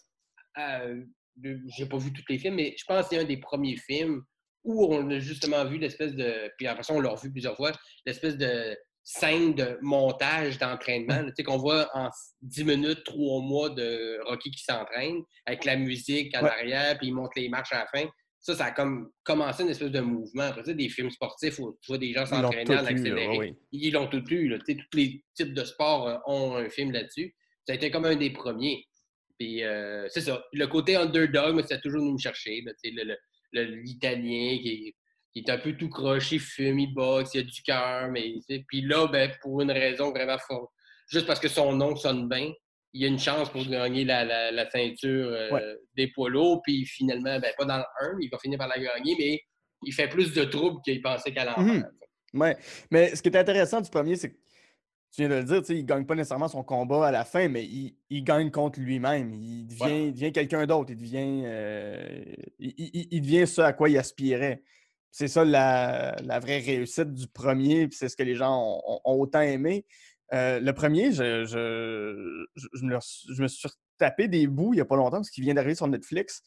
[0.59, 1.05] euh,
[1.77, 4.23] j'ai pas vu tous les films, mais je pense que c'est un des premiers films
[4.65, 6.51] où on a justement vu l'espèce de.
[6.59, 7.73] Puis après ça, on l'a revu plusieurs fois,
[8.07, 12.09] l'espèce de scène de montage d'entraînement, tu sais, qu'on voit en
[12.41, 16.49] 10 minutes, 3 mois de Rocky qui s'entraîne, avec la musique en Ouais.
[16.51, 18.09] arrière, puis il monte les marches à la fin.
[18.41, 20.45] Ça, ça a comme commencé une espèce de mouvement.
[20.45, 23.39] Après ça, des films sportifs où tu vois des gens s'entraîner en eu, accéléré.
[23.39, 23.55] oui.
[23.73, 24.49] Ils l'ont tout eu.
[24.49, 24.59] Là.
[24.67, 27.35] Tu sais, Tous les types de sports euh, ont un film là-dessus.
[27.67, 28.87] Ça a été comme un des premiers.
[29.39, 30.45] Puis euh, c'est ça.
[30.53, 32.63] Le côté underdog, mais ça a toujours me chercher.
[32.67, 33.19] là, tu sais, le- le- le-
[33.63, 34.95] L'Italien qui,
[35.37, 38.09] est- un peu tout croché, fume, il boxe, il a du cœur.
[38.11, 38.35] Mais,
[38.69, 40.71] puis là, ben, pour une raison vraiment forte,
[41.09, 42.53] juste parce que son nom sonne bien,
[42.93, 45.75] il y a une chance pour gagner la, la- la ceinture euh, Ouais.
[45.97, 46.63] des poids lourds.
[46.63, 49.41] Puis finalement, ben, pas dans le 1, mais il va finir par la gagner, mais
[49.85, 51.35] il fait plus de troubles qu'il pensait Mhm.
[51.81, 51.91] faire.
[52.35, 52.57] Ouais.
[52.91, 54.37] Mais ce qui est intéressant du premier, c'est que
[55.15, 57.11] tu viens de le dire, tu sais, il ne gagne pas nécessairement son combat à
[57.13, 59.33] la fin, mais il, il gagne contre lui-même.
[59.33, 60.11] Il devient, Ouais.
[60.11, 60.91] devient quelqu'un d'autre.
[60.91, 62.25] Il devient, euh,
[62.59, 64.63] il, il- il devient ce à quoi il aspirait.
[65.13, 68.83] C'est ça la, la vraie réussite du premier, puis c'est ce que les gens ont,
[68.85, 69.87] ont- ont autant aimé.
[70.33, 72.99] Euh, le premier, je, je, je- me,
[73.37, 75.77] je me suis tapé des bouts il n'y a pas longtemps, parce qu'il vient d'arriver
[75.77, 76.43] sur Netflix.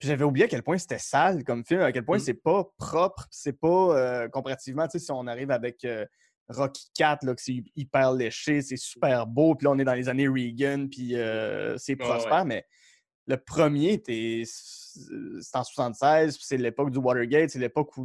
[0.00, 2.20] J'avais oublié à quel point c'était sale comme film, à quel point Mm.
[2.20, 6.04] c'est pas propre, c'est pas euh, comparativement, tu sais, si on arrive avec euh,
[6.50, 9.94] Rocky 4, là, que c'est hyper léché, c'est super beau, puis là on est dans
[9.94, 12.64] les années Reagan, puis euh, c'est Ouais, prospère, mais
[13.26, 18.04] le premier, c'est en 76, puis c'est l'époque du Watergate, c'est l'époque où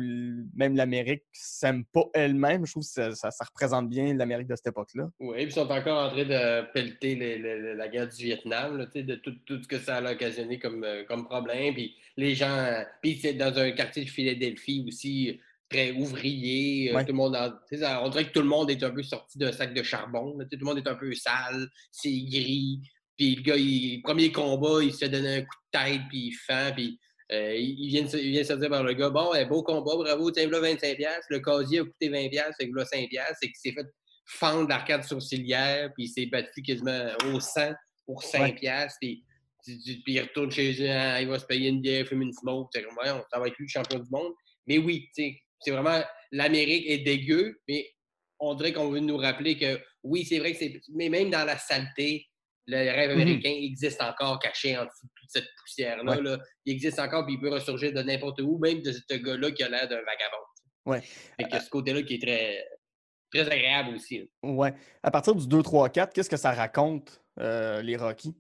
[0.54, 2.66] même l'Amérique s'aime pas elle-même.
[2.66, 5.10] Je trouve que ça, ça- ça représente bien l'Amérique de cette époque-là.
[5.20, 8.24] Oui, puis ils sont encore en train de pelleter le- le- le- la guerre du
[8.24, 11.26] Vietnam, là, tu sais, de tout, tout ce que ça a occasionné comme, euh, comme
[11.26, 11.74] problème.
[11.74, 12.84] Puis les gens.
[13.02, 16.92] Puis c'est dans un quartier de Philadelphie aussi, très ouvrier.
[16.92, 17.06] euh, Ouais.
[17.06, 17.36] Tout le monde.
[17.72, 20.38] ça- on dirait que tout le monde est un peu sorti d'un sac de charbon.
[20.40, 22.80] tout le monde est un peu sale, c'est gris.
[23.18, 26.28] Puis le gars, il, premier combat, il se fait donner un coup de tête, puis
[26.28, 27.00] il fend, puis.
[27.32, 30.60] euh, il, vient il vient par le gars, bon, eh, beau combat, bravo, tiens, là
[30.60, 31.24] 25$.
[31.30, 33.34] Le casier a coûté 20$, fait que là 5$.
[33.40, 33.88] C'est qu'il s'est fait
[34.28, 37.74] fendre l'arcade sourcilière, puis il s'est battu quasiment au sang
[38.06, 38.98] pour 5 piastres.
[39.02, 39.24] Puis,
[39.66, 42.34] puis- puis il retourne chez eux, hein, il va se payer une bière, fumer une
[42.34, 42.70] smoke.
[42.74, 44.34] C'est voyons, ça va être lui le champion du monde.
[44.68, 46.02] Mais oui, tu sais, c'est vraiment,
[46.32, 47.90] l'Amérique est dégueu, mais
[48.40, 50.80] on dirait qu'on veut nous rappeler que oui, c'est vrai que c'est.
[50.94, 52.28] Mais même dans la saleté,
[52.68, 53.22] le rêve Mhm.
[53.22, 56.16] américain existe encore caché en dessous de toute cette poussière-là.
[56.18, 56.22] Ouais.
[56.22, 56.40] là.
[56.66, 59.64] Il existe encore, puis il peut ressurgir de n'importe où, même de ce gars-là qui
[59.64, 60.46] a l'air d'un vagabond.
[60.86, 61.02] Ouais.
[61.02, 62.66] Fait que ce côté-là qui est très,
[63.34, 64.20] très agréable aussi.
[64.20, 64.26] là.
[64.50, 64.74] Ouais.
[65.04, 68.36] À partir du 2, 3, 4, qu'est-ce que ça raconte, euh, les Rocky?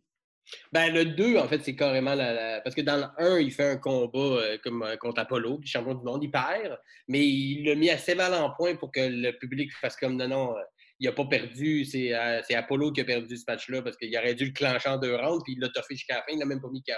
[0.71, 3.51] Ben, le 2, en fait, c'est carrément la, la- Parce que dans le 1, il
[3.51, 6.77] fait un combat euh, comme euh, contre Apollo, le champion du monde, il perd,
[7.07, 10.27] mais il l'a mis assez mal en point pour que le public fasse comme non,
[10.27, 10.61] non, euh,
[10.99, 12.13] il n'a pas perdu, c'est
[12.47, 15.13] c'est Apollo qui a perdu ce match-là parce qu'il aurait dû le clencher en deux
[15.15, 16.93] rounds, puis il l'a toffé jusqu'à la fin, il n'a même pas mis KO.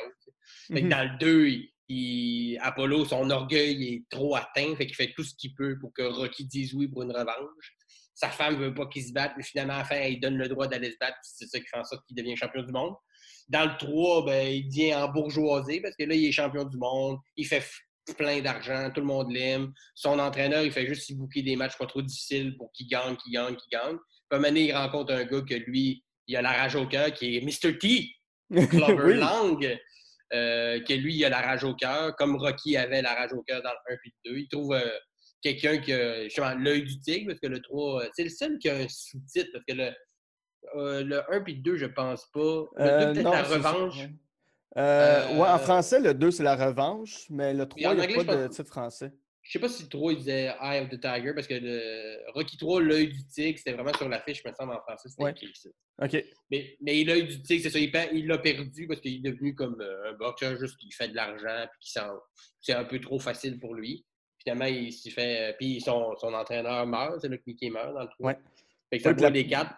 [0.71, 0.89] Fait que Mhm.
[0.89, 5.23] dans le 2, il- il- Apollo, son orgueil est trop atteint, fait qu'il fait tout
[5.23, 7.73] ce qu'il peut pour que Rocky dise oui pour une revanche.
[8.13, 10.47] Sa femme veut pas qu'il se batte, mais finalement, à la fin, il donne le
[10.47, 12.93] droit d'aller se battre, c'est ça qui fait en sorte qu'il devient champion du monde.
[13.49, 16.77] Dans le 3, ben, il devient en bourgeoisie parce que là, il est champion du
[16.77, 17.63] monde, il fait
[18.13, 19.73] plein d'argent, tout le monde l'aime.
[19.95, 23.15] Son entraîneur, il fait juste s'y booker des matchs pas trop difficiles pour qu'il gagne,
[23.17, 23.97] qu'il gagne, qu'il gagne.
[23.97, 26.75] Puis à un moment donné, il rencontre un gars que lui, il a la rage
[26.75, 27.77] au cœur, qui est Mr.
[27.77, 28.10] T,
[28.69, 29.17] Clover Oui.
[29.17, 29.79] Lang,
[30.33, 33.41] euh, que lui, il a la rage au cœur, comme Rocky avait la rage au
[33.43, 34.38] cœur dans le 1 puis le 2.
[34.39, 34.89] Il trouve euh,
[35.41, 38.69] quelqu'un qui a l'œil du tigre, parce que le 3, euh, c'est le seul qui
[38.69, 39.91] a un sous-titre, parce que le,
[40.75, 42.39] euh, le 1 puis le 2, je pense pas.
[42.39, 43.97] Le 2, Euh, peut-être la revanche.
[43.99, 44.09] ouais.
[44.77, 48.01] Euh, ouais, en français, le 2, c'est la revanche, mais le 3, en il n'y
[48.01, 49.11] a anglais, pas je de titre français.
[49.41, 52.31] Je sais pas si le 3, il disait Eye of the Tiger, parce que le
[52.33, 55.31] Rocky 3, l'œil du tigre, c'était vraiment sur l'affiche, me semble, en français, c'était Ouais.
[55.31, 55.69] écrit ça.
[56.03, 56.23] OK.
[56.51, 57.79] Mais, mais l'œil du tigre, c'est ça,
[58.11, 61.65] il l'a perdu parce qu'il est devenu comme un boxeur juste qui fait de l'argent
[61.71, 62.19] puis qui s'en-
[62.59, 64.05] c'est un peu trop facile pour lui.
[64.43, 65.55] Finalement, il s'y fait.
[65.57, 68.27] Puis son, son entraîneur meurt, c'est là que Mickey meurt dans le 3.
[68.31, 68.37] Ouais.
[68.91, 69.73] Fait que ça Ouais, la- des quatre.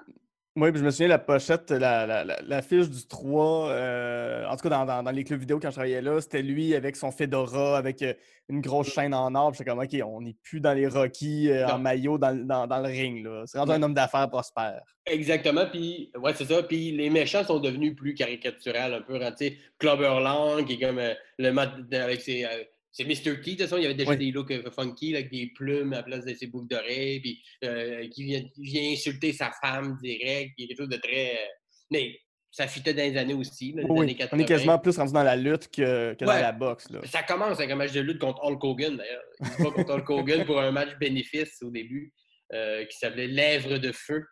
[0.55, 4.55] Oui, puis je me souviens, la pochette, la, la, la- l'affiche du 3, euh, en
[4.57, 6.95] tout cas dans, dans- dans les clubs vidéo quand je travaillais là, c'était lui avec
[6.95, 8.13] son fedora, avec euh,
[8.49, 9.51] une grosse chaîne en or.
[9.51, 12.43] puis J'étais comme, OK, on n'est plus dans les Rocky euh, en maillot dans, le-
[12.45, 13.23] dans- dans le ring.
[13.23, 13.43] là.
[13.45, 13.77] C'est rendu Ouais.
[13.77, 14.81] un homme d'affaires prospère.
[15.05, 15.65] Exactement.
[15.71, 16.63] Puis, ouais, c'est ça.
[16.63, 19.19] Puis les méchants sont devenus plus caricaturales un peu.
[19.19, 22.45] Tu sais, Clubber Lang, qui est comme euh, le mode de- avec ses.
[22.91, 23.15] C'est Mr.
[23.23, 24.17] T, de toute façon, il y avait déjà Oui.
[24.17, 27.41] des looks funky, là, avec des plumes à la place de ses boucles d'oreilles, puis
[27.63, 31.33] euh, qui, vient, insulter sa femme direct, puis quelque chose de très.
[31.33, 31.47] euh,
[31.91, 32.17] mais
[32.51, 34.43] ça fitait dans les années aussi, là, les Oui, années on 80.
[34.43, 36.89] est quasiment plus rendu dans la lutte que, que dans la boxe.
[36.89, 36.99] Là.
[37.05, 39.21] Ça commence avec un match de lutte contre Hulk Hogan, d'ailleurs.
[39.59, 42.11] Bat contre Hulk Hogan pour un match bénéfice au début
[42.53, 44.25] euh, qui s'appelait Lèvres de feu.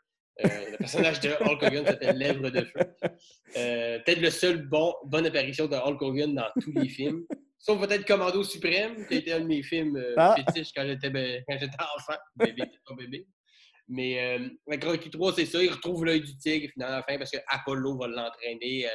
[0.43, 2.95] Euh, le personnage de Hulk Hogan s'appelle Lèvres de feu.
[3.53, 7.23] Peut-être le seul bon, bonne apparition de Hulk Hogan dans tous les films.
[7.59, 10.35] Sauf peut-être Commando Suprême, qui a été un de mes films euh, Ah.
[10.35, 12.17] fétiches quand j'étais ben- quand j'étais enfant.
[12.35, 13.27] Bébé, pas bébé.
[13.89, 15.63] Mais euh, avec Rocky 3, c'est ça.
[15.63, 18.85] Il retrouve l'œil du tigre finalement à la fin parce que Apollo va l'entraîner.
[18.87, 18.89] euh,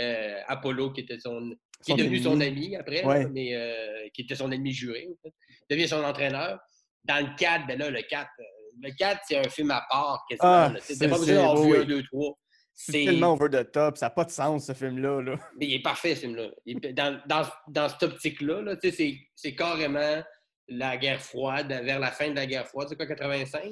[0.00, 1.52] euh, Apollo, qui était son,
[1.84, 3.24] qui est devenu son ami après, Ouais.
[3.24, 5.34] là, mais euh, qui était son ennemi juré, en fait,
[5.68, 6.60] devient son entraîneur.
[7.04, 8.42] Dans le 4, ben là, le 4, euh,
[8.80, 10.48] le 4, c'est un film à part, quasiment.
[10.52, 11.78] Ah, c'est- pas besoin d'avoir vu oui.
[11.78, 12.38] un, deux, trois.
[12.80, 13.96] C'est tellement over the top.
[13.98, 15.20] Ça n'a pas de sens, ce film-là.
[15.20, 15.36] Là.
[15.58, 16.48] mais il est parfait, ce film-là.
[16.92, 20.22] Dans, dans, dans cette optique-là, là, tu sais, c'est carrément
[20.68, 22.86] la guerre froide, vers la fin de la guerre froide.
[22.88, 23.62] C'est quoi, 85?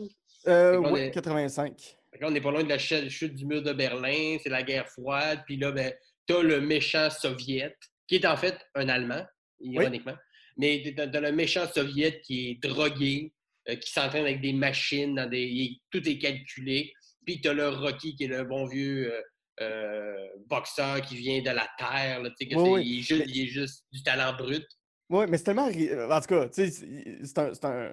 [0.48, 1.78] Euh, Fait qu'on oui, est- 85.
[2.10, 4.38] Fait que là, on n'est pas loin de la ch- chute du mur de Berlin,
[4.42, 5.40] c'est la guerre froide.
[5.46, 5.92] Puis là, ben,
[6.26, 9.24] t'as le méchant soviète, qui est en fait un Allemand,
[9.60, 10.16] ironiquement.
[10.56, 13.32] Mais t'as le méchant soviète qui est drogué,
[13.68, 16.92] euh, qui s'entraîne avec des machines, dans des, tout est calculé.
[17.26, 19.20] Puis t'as le Rocky, qui est le bon vieux euh,
[19.62, 22.22] euh, boxeur qui vient de la terre.
[22.22, 22.82] là, que Oui, c'est- oui.
[22.86, 24.64] Il, est juste, Mais- il est juste du talent brut.
[25.10, 25.66] Oui, mais c'est tellement.
[25.66, 27.90] En tout cas, c'est un.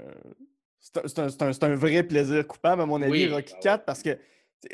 [0.79, 3.61] C'est vrai plaisir coupable, à mon avis, Oui, Rocky ah ouais.
[3.63, 4.17] 4, parce que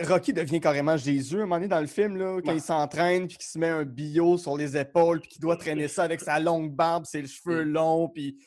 [0.02, 2.58] Rocky devient carrément Jésus à un moment donné dans le film, là, quand Ouais.
[2.58, 5.88] il s'entraîne, puis qu'il se met un bio sur les épaules, puis qu'il doit traîner
[5.88, 8.38] ça avec sa longue barbe, ses cheveux longs, puis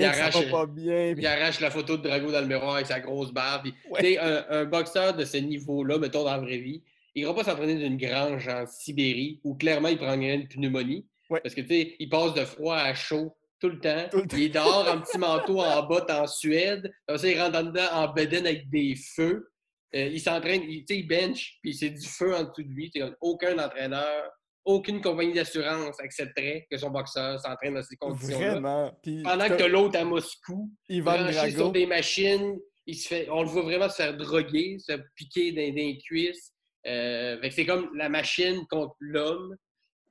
[0.00, 1.12] Il ça arrache- va pas bien.
[1.14, 3.62] puis- Il arrache la photo de Drago dans le miroir avec sa grosse barbe.
[3.64, 4.18] Puis, Ouais.
[4.18, 6.82] Un, un boxeur de ce niveau-là, mettons dans la vraie vie,
[7.14, 11.06] il il ira pas s'entraîner d'une grange en Sibérie où clairement il prendrait une pneumonie.
[11.28, 11.40] Ouais.
[11.42, 14.08] Parce que, tu sais, il passe de froid à chaud tout le temps.
[14.10, 14.36] Tout le temps.
[14.36, 16.90] Il est dehors en petit manteau en botte en Suède.
[17.14, 19.48] Ça, il rentre en dedans en bedaine avec des feux.
[19.94, 22.68] Euh, il s'entraîne, il, tu sais, il bench, puis c'est du feu en dessous de
[22.72, 22.90] lui.
[22.92, 24.30] Comme aucun entraîneur,
[24.70, 28.92] aucune compagnie d'assurance accepterait que son boxeur s'entraîne dans ces conditions-là.
[29.24, 33.48] Pendant que l'autre à Moscou, Ivan branché sur des machines, il se fait, on le
[33.48, 36.52] voit vraiment se faire droguer, se piquer dans, dans les cuisses.
[36.86, 39.54] Euh, c'est comme la machine contre l'homme,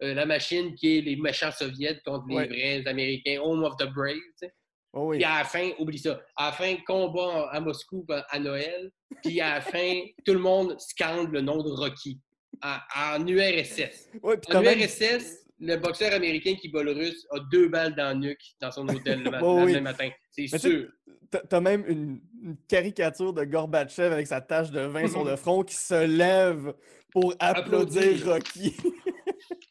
[0.04, 3.88] euh, la machine qui est les méchants soviets contre les vrais Américains, Home of the
[3.93, 4.15] Brave.
[4.15, 4.54] tu sais.
[4.93, 5.17] Oh oui.
[5.17, 8.91] Puis à la fin, oublie ça, à la fin, combat à Moscou à Noël,
[9.24, 12.19] puis à la fin, tout le monde scande le nom de Rocky
[12.63, 12.77] en,
[13.17, 14.09] en URSS.
[14.21, 17.95] Ouais, En t'as même- URSS, le boxeur américain qui bat le russe a deux balles
[17.95, 19.81] dans le nuque dans son hôtel le, le oui.
[19.81, 20.09] matin.
[20.31, 20.88] C'est sûr.
[21.31, 25.35] T'as t'as même une, une caricature de Gorbatchev avec sa tache de vin sur le
[25.43, 26.73] front qui se lève
[27.12, 28.25] pour applaudir.
[28.25, 28.75] Rocky.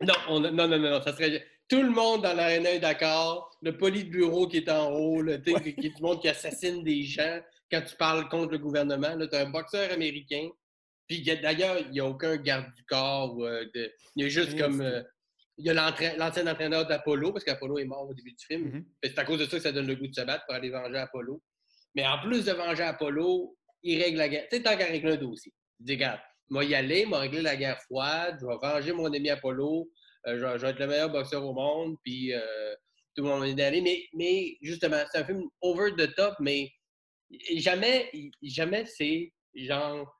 [0.00, 1.44] Non, on non, non, non, ça serait.
[1.68, 3.50] Tout le monde dans l'aréna est d'accord.
[3.62, 6.84] Le politburo qui est en haut, le, tu sais, qui, est du monde qui assassine
[6.84, 9.18] des gens quand tu parles contre le gouvernement.
[9.28, 10.48] Tu as un boxeur américain.
[11.08, 13.34] Puis d'ailleurs, il n'y a aucun garde du corps.
[13.36, 14.80] ou, euh, de- il y a juste comme.
[14.82, 15.02] euh,
[15.60, 18.64] il y a l'ancien entraîneur d'Apollo, parce qu'Apollo est mort au début du film.
[18.66, 18.84] Mhm.
[19.02, 20.54] Que C'est à cause de ça que ça donne le goût de se battre pour
[20.54, 21.42] aller venger Apollo.
[21.96, 24.46] Mais en plus de venger Apollo, il règle la guerre.
[24.50, 25.52] Tu sais, tant qu'à régler un dossier.
[25.80, 29.12] Il dit, regarde, moi y aller, m'a régler la guerre froide, je vais venger mon
[29.12, 29.90] ami Apollo,
[30.28, 32.32] euh, je, vais, je vais être le meilleur boxeur au monde, puis
[33.16, 33.80] tout le monde va m'aider.
[33.80, 36.70] Mais, mais justement, c'est un film over the top, mais
[37.56, 38.10] jamais,
[38.42, 40.14] jamais c'est genre.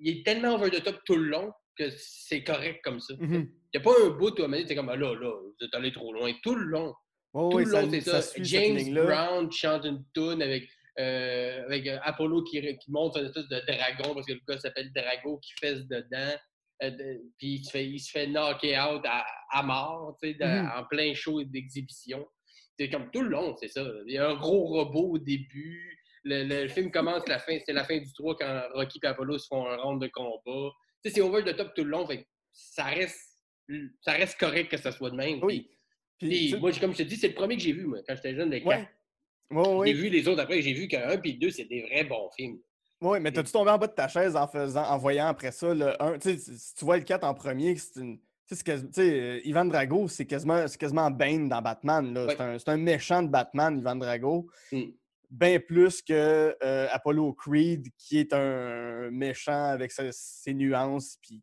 [0.00, 3.14] Il est tellement over the top tout le long que c'est correct comme ça.
[3.20, 3.38] Il Mhm.
[3.74, 5.74] n'y a pas un bout où à un t'es comme, ah, là, là, vous êtes
[5.74, 6.32] allé trop loin.
[6.42, 6.94] Tout le long.
[7.34, 8.20] Oh Tout oui, le long, c'est ça.
[8.42, 8.94] James.
[8.94, 13.60] Brown chante une tune avec, euh, avec euh, Apollo qui, qui monte une espèce de
[13.66, 16.34] dragon parce que le gars s'appelle Drago qui fesse dedans.
[16.82, 20.30] Euh, de- puis il se fait, il se fait knocker out à, à mort, tu
[20.32, 20.70] sais, Mhm.
[20.76, 22.26] en plein show d'exhibition.
[22.78, 23.84] C'est comme tout le long, c'est ça.
[24.06, 25.97] Il y a un gros robot au début.
[26.24, 29.38] Le, le film commence, la fin, c'est la fin du 3 quand Rocky et Apollo
[29.38, 30.70] se font un round de combat.
[31.02, 32.06] Tu sais, c'est over the top tout le long.
[32.06, 33.38] Fait ça reste,
[34.02, 35.38] ça reste correct que ça soit de même.
[35.42, 35.70] Oui.
[36.18, 38.34] Puis, moi, comme je te dis, c'est le premier que j'ai vu, moi, quand j'étais
[38.34, 38.76] jeune, les Ouais.
[38.78, 38.88] quatre.
[39.50, 39.86] Ouais, ouais.
[39.88, 42.58] J'ai vu les autres après, j'ai vu qu'un puis deux, c'est des vrais bons films.
[43.00, 45.72] Oui, mais t'as-tu tombé en bas de ta chaise en faisant, en voyant après ça
[45.72, 46.18] le 1?
[46.18, 48.18] Tu sais, si tu vois le 4 en premier, c'est une.
[48.48, 48.56] Tu
[48.92, 52.12] sais, Ivan Drago, c'est quasiment, c'est quasiment Bane dans Batman.
[52.12, 52.24] là.
[52.26, 52.34] Ouais.
[52.34, 54.48] C'est un, c'est un méchant de Batman, Ivan Drago.
[54.72, 54.82] Mm.
[55.30, 61.18] Bien plus que euh, Apollo Creed, qui est un méchant avec ses nuances.
[61.22, 61.42] Puis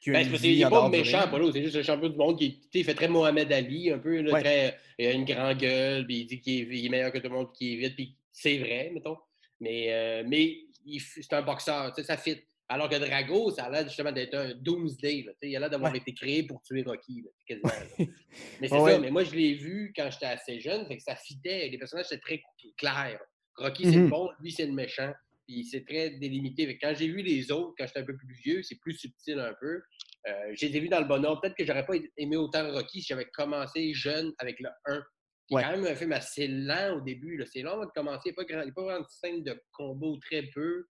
[0.00, 1.18] qui, Ben, vie qu'il n'est pas méchant.
[1.18, 4.20] Apollo, c'est juste un champion du monde qui il fait très Mohamed Ali, un peu,
[4.20, 4.40] là, Ouais.
[4.40, 7.18] très, il a une grande gueule, puis il dit qu'il est, il est meilleur que
[7.18, 9.16] tout le monde, puis qu'il est vite, puis c'est vrai, mettons.
[9.60, 12.38] Mais, euh, mais il c'est un boxeur, ça fit.
[12.68, 15.22] Alors que Drago, ça a l'air justement d'être un Doomsday.
[15.24, 15.98] Là, il a l'air d'avoir Ouais.
[15.98, 17.68] été créé pour tuer Rocky, là, quasiment.
[17.68, 17.76] là.
[18.60, 18.92] Mais c'est Ouais.
[18.92, 21.68] ça, mais moi je l'ai vu quand j'étais assez jeune, fait que ça fitait.
[21.68, 22.42] Les personnages étaient très
[22.76, 23.20] clairs.
[23.56, 24.10] Rocky, c'est le Mhm.
[24.10, 25.12] bon, lui, c'est le méchant.
[25.46, 26.66] Puis c'est très délimité.
[26.66, 28.94] Fait que quand j'ai vu les autres, quand j'étais un peu plus vieux, c'est plus
[28.94, 29.80] subtil un peu.
[30.28, 31.40] Euh, je les ai vus dans le bon ordre.
[31.40, 35.02] Peut-être que j'aurais pas aimé autant Rocky si j'avais commencé jeune avec le 1.
[35.48, 35.62] C'est Ouais.
[35.62, 37.40] quand même un film assez lent au début.
[37.46, 38.22] C'est long de commencer.
[38.26, 40.18] Il n'y a pas, grand, il y a pas vraiment de scène de combat ou
[40.18, 40.84] très peu.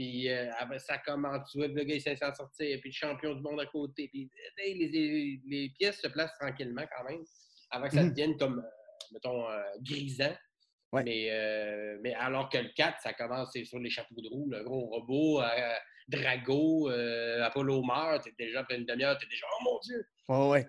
[0.00, 1.50] Puis euh, ça commence.
[1.52, 2.78] Tu vois, le gars, il s'en sortir.
[2.80, 4.08] Puis le champion du monde à côté.
[4.08, 7.20] Puis les, les- les pièces se placent tranquillement quand même
[7.70, 8.08] avant que ça Mhm.
[8.10, 10.34] devienne comme, euh, mettons, euh, grisant.
[10.92, 11.04] Ouais.
[11.04, 14.64] Mais, euh, mais alors que le 4, ça commence sur les chapeaux de roue, le
[14.64, 15.74] gros robot, euh,
[16.08, 20.04] Drago, euh, Apollo meurt, t'es déjà après une demi-heure, t'es déjà Oh mon Dieu!
[20.28, 20.66] Ouais, ouais.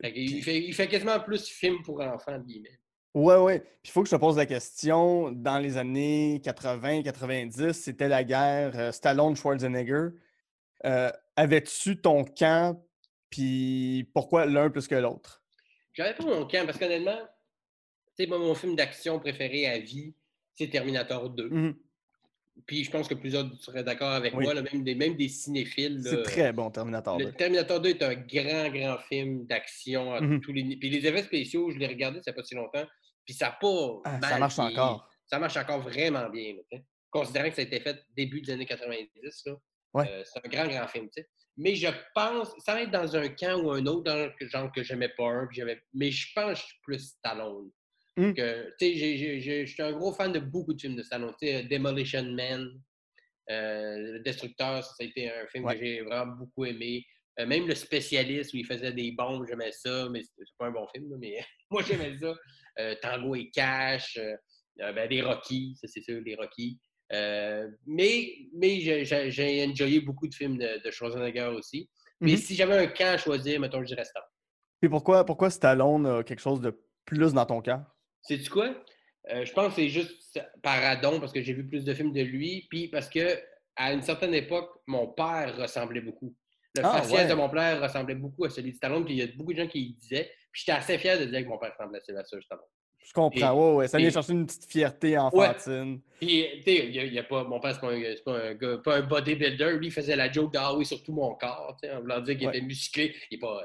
[0.00, 2.78] Fait qu'il- il, fait, il fait quasiment plus film pour enfants, entre guillemets.
[3.14, 3.60] Ouais, ouais.
[3.60, 5.32] Puis il faut que je te pose la question.
[5.32, 10.10] Dans les années 80-90, c'était la guerre euh, Stallone-Schwarzenegger.
[10.86, 12.80] Euh, Avais-tu ton camp,
[13.30, 15.42] puis pourquoi l'un plus que l'autre?
[15.92, 17.18] J'avais pas mon camp, parce qu'honnêtement,
[18.16, 20.14] tu sais, mon film d'action préféré à vie,
[20.54, 21.48] c'est Terminator 2.
[21.48, 21.74] Mhm.
[22.66, 24.44] Puis je pense que plusieurs seraient d'accord avec Oui.
[24.44, 26.02] moi, là, même, des, même des cinéphiles.
[26.04, 27.32] C'est très bon, Terminator Le 2.
[27.32, 31.78] Terminator 2 est un grand, grand film d'action tous les Puis les effets spéciaux, je
[31.78, 32.84] l'ai regardé, ça fait pas si longtemps.
[33.24, 34.00] Puis ça pas.
[34.04, 35.08] Ah, ça marche encore.
[35.26, 36.54] Ça marche encore vraiment bien.
[36.72, 36.78] là.
[37.10, 39.54] Considérant que ça a été fait début des années 90, là,
[39.92, 40.08] Ouais.
[40.08, 41.08] euh, c'est un grand, grand film.
[41.56, 44.82] Mais je pense, sans être dans un camp ou un autre, dans le genre que
[44.84, 45.48] j'aimais pas un,
[45.92, 47.70] mais je pense que je suis plus Stallone.
[48.16, 48.32] Mm.
[48.36, 51.34] Je suis un gros fan de beaucoup de films de Stallone.
[51.40, 52.68] Sais, Demolition Man,
[53.50, 55.74] euh, Le Destructeur, ça, ça a été un film Ouais.
[55.78, 57.04] que j'ai vraiment beaucoup aimé.
[57.38, 60.66] Euh, même Le Spécialiste, où il faisait des bombes, j'aimais ça, mais c'est c'est pas
[60.66, 61.38] un bon film, là, mais
[61.70, 62.34] moi j'aimais ça.
[62.78, 64.34] Euh, Tango et Cash, euh,
[64.80, 66.78] euh, ben, des Rocky, ça c'est sûr, des Rocky.
[67.86, 71.90] Mais mais j'ai enjoyé beaucoup de films de, de Schwarzenegger aussi.
[72.20, 72.38] Mais mhm.
[72.38, 74.28] si j'avais un camp à choisir, mettons, je dirais Stallone.
[74.82, 77.82] Et pourquoi, pourquoi Stallone a quelque chose de plus dans ton cœur?
[78.22, 78.74] Sais-tu quoi?
[79.30, 82.22] Euh, je pense que c'est juste paradon parce que j'ai vu plus de films de
[82.22, 83.38] lui, puis parce que
[83.76, 86.34] à une certaine époque, mon père ressemblait beaucoup.
[86.76, 89.22] Le ah, faciès de mon père ressemblait beaucoup à celui de Stallone, puis il y
[89.22, 90.30] a beaucoup de gens qui disaient.
[90.52, 92.64] Puis j'étais assez fier de dire que mon père ressemblait à Sylvester Stallone.
[93.02, 96.00] Je comprends, ouais, Ça vient chercher une petite fierté enfantine.
[96.20, 98.78] Puis, tu sais, il y a, pas, mon père, c'est pas, un, pas un gars,
[98.84, 99.78] pas un bodybuilder.
[99.78, 102.60] Lui, il faisait la joke oui sur tout mon corps, en voulant dire qu'il était
[102.60, 103.14] musclé.
[103.30, 103.64] Il n'est pas,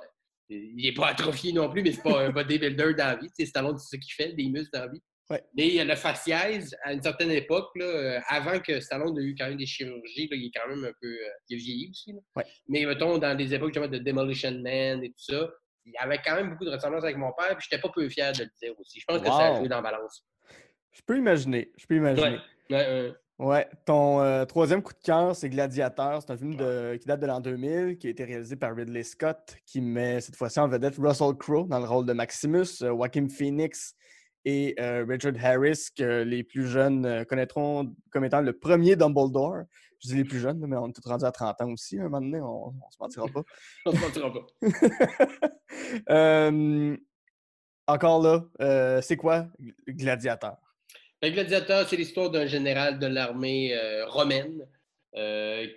[0.49, 3.27] il est pas atrophié non plus, mais c'est pas un bodybuilder dans la vie.
[3.27, 5.01] Tu sais, Stallone, c'est ce qu'il fait, des muscles dans la vie.
[5.29, 5.43] Ouais.
[5.57, 9.47] Mais le faciès, à une certaine époque, là, euh, avant que Stallone ait eu quand
[9.47, 11.07] même des chirurgies, là, il est quand même un peu.
[11.07, 12.13] Euh, il a vieilli aussi.
[12.13, 12.43] Là.
[12.69, 15.49] Mais mettons, dans des époques de Demolition Man et tout ça,
[15.85, 18.07] il y avait quand même beaucoup de ressemblances avec mon père, puis j'étais pas peu
[18.09, 18.99] fier de le dire aussi.
[18.99, 20.25] Je pense que ça a joué dans la balance.
[20.91, 21.71] Je peux imaginer.
[21.77, 22.39] Je peux imaginer.
[22.69, 23.13] Ouais.
[23.37, 26.21] ouais ton euh, troisième coup de cœur, c'est Gladiateur.
[26.21, 29.03] C'est un film de, qui date de l'an 2000, qui a été réalisé par Ridley
[29.03, 33.27] Scott, qui met cette fois-ci en vedette Russell Crowe dans le rôle de Maximus, Joaquin
[33.27, 33.95] Phoenix
[34.45, 39.63] et euh, Richard Harris, que les plus jeunes euh, connaîtront comme étant le premier Dumbledore.
[40.01, 42.03] Je dis les plus jeunes, mais on est tous rendus à 30 ans aussi, un
[42.03, 43.43] moment donné, on ne se mentira pas.
[43.85, 44.45] on ne se mentira pas.
[46.09, 46.97] Euh,
[47.87, 49.47] encore là, c'est quoi
[49.87, 50.57] Gladiateur?
[51.21, 53.75] Un gladiateur, c'est l'histoire d'un général de l'armée
[54.07, 54.65] romaine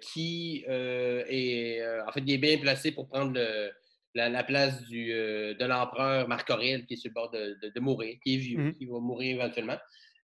[0.01, 3.71] qui est, en fait, il est bien placé pour prendre le,
[4.15, 8.17] la, place du, euh, de l'empereur Marc Aurèle qui est sur le bord de, mourir,
[8.23, 8.73] qui est vieux, mmh.
[8.75, 9.79] qui va mourir éventuellement.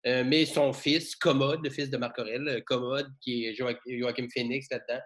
[0.07, 4.29] Euh, mais son fils, Commode, le fils de Marc Aurèle, euh, Commode, qui est Joachim
[4.33, 5.01] Phoenix là-dedans,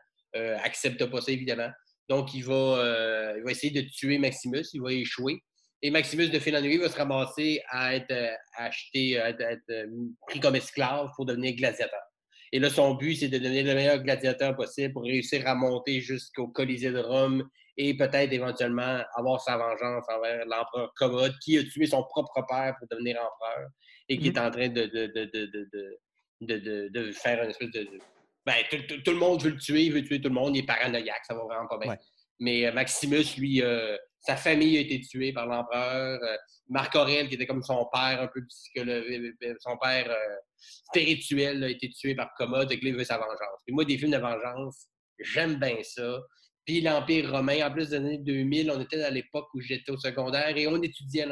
[0.63, 1.71] accepte pas ça évidemment.
[2.09, 5.43] Donc il va, il va essayer de tuer Maximus, il va échouer.
[5.83, 8.15] Et Maximus, de fil va se ramasser à être
[8.57, 9.89] acheté, à être,
[10.27, 12.01] pris comme esclave pour devenir gladiateur.
[12.53, 16.01] Et là, son but, c'est de devenir le meilleur gladiateur possible pour réussir à monter
[16.01, 21.63] jusqu'au Colisée de Rome et peut-être éventuellement avoir sa vengeance envers l'empereur Commode qui a
[21.63, 23.69] tué son propre père pour devenir empereur
[24.09, 24.47] et qui est mm-hmm.
[24.47, 24.87] en train de,
[26.41, 27.87] de, de, faire une espèce de.
[28.47, 30.67] Ben, tout, le monde veut le tuer, il veut tuer tout le monde, il est
[30.67, 31.97] paranoïaque, ça va vraiment pas bien.
[32.41, 36.19] Mais euh, Maximus, lui, euh, sa famille a été tuée par l'empereur.
[36.23, 36.37] Euh,
[36.69, 40.15] Marc Aurèle, qui était comme son père, un peu psychologique, son père
[40.59, 43.61] spirituel, a été tué par Commode, et lui, il veut sa vengeance.
[43.67, 44.87] Et moi, des films de vengeance,
[45.19, 46.21] j'aime bien ça.
[46.65, 49.99] Puis l'Empire romain, en plus des années 2000, on était à l'époque où j'étais au
[49.99, 51.27] secondaire et on étudiait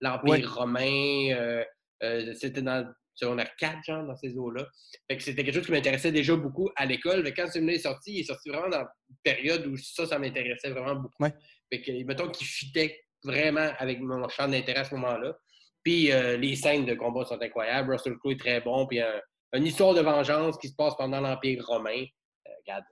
[0.00, 1.64] l'Empire romain.
[2.02, 2.86] Euh, euh, c'était dans
[3.22, 4.66] on a 4, genre, dans ces eaux-là.
[5.08, 7.22] Fait que c'était quelque chose qui m'intéressait déjà beaucoup à l'école.
[7.22, 10.04] Mais quand ce film est sorti, il est sorti vraiment dans une période où ça,
[10.04, 11.24] ça m'intéressait vraiment beaucoup.
[11.72, 15.34] Fait que, mettons qu'il fitait vraiment avec mon champ d'intérêt à ce moment-là.
[15.82, 17.92] Puis euh, les scènes de combat sont incroyables.
[17.92, 18.86] Russell Crowe est très bon.
[18.86, 19.00] Puis
[19.54, 22.04] une histoire de vengeance qui se passe pendant l'Empire romain.
[22.66, 22.84] regarde,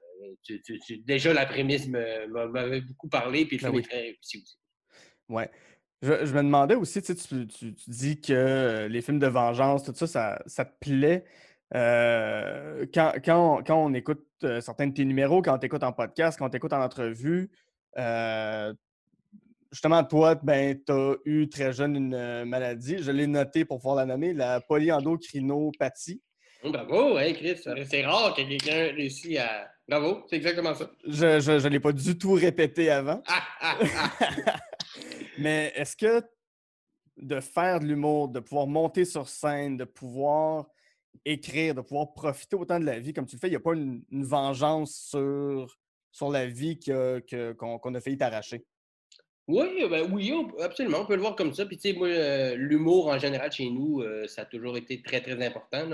[1.05, 4.59] déjà, la prémisse m'avait beaucoup parlé, puis le ben très réussi aussi.
[5.29, 5.51] Ouais.
[6.03, 7.15] Je, me demandais aussi, tu,
[7.47, 11.25] tu, dis que les films de vengeance, tout ça, ça, te plaît.
[11.75, 16.47] Euh, quand, on, écoute euh, certains de tes numéros, quand on t'écoute en podcast, quand
[16.47, 17.51] on t'écoute en entrevue,
[17.99, 18.75] euh,
[19.73, 22.99] justement, toi, ben, tu as eu très jeune une maladie.
[23.01, 26.21] Je l'ai noté pour pouvoir la nommer, la polyendocrinopathie.
[26.63, 27.61] Bravo, hein, Chris.
[27.89, 29.69] C'est rare que quelqu'un réussisse à.
[29.87, 30.91] Bravo, c'est exactement ça.
[31.07, 33.23] Je ne l'ai pas du tout répété avant.
[33.27, 33.79] Ah, ah,
[34.21, 34.57] ah.
[35.39, 36.23] Mais est-ce que
[37.17, 40.67] de faire de l'humour, de pouvoir monter sur scène, de pouvoir
[41.25, 43.61] écrire, de pouvoir profiter autant de la vie comme tu le fais, il n'y a
[43.61, 45.79] pas une, vengeance sur,
[46.11, 48.65] sur la vie qu'on a failli t'arracher?
[49.47, 51.01] Oui, ben oui, absolument.
[51.03, 51.67] On peut le voir comme ça.
[51.67, 55.03] Puis, tu sais, moi, euh, l'humour en général chez nous, euh, ça a toujours été
[55.03, 55.91] très, très important.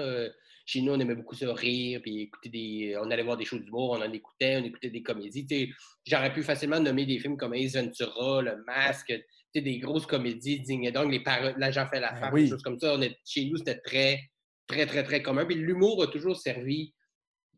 [0.70, 2.96] Chez nous, on aimait beaucoup ça rire, puis écouter des.
[3.02, 5.74] On allait voir des shows d'humour, on en écoutait, on écoutait des comédies.
[6.06, 9.12] J'aurais pu facilement nommer des films comme Ace Ventura, Le Masque,
[9.52, 11.24] des grosses comédies, Ding et Dong, les
[11.56, 12.94] L'agent fait la femme, des choses comme ça.
[12.94, 13.16] On est...
[13.24, 14.20] Chez nous, c'était très,
[14.68, 15.44] très, très, très commun.
[15.44, 16.94] Puis l'humour a toujours servi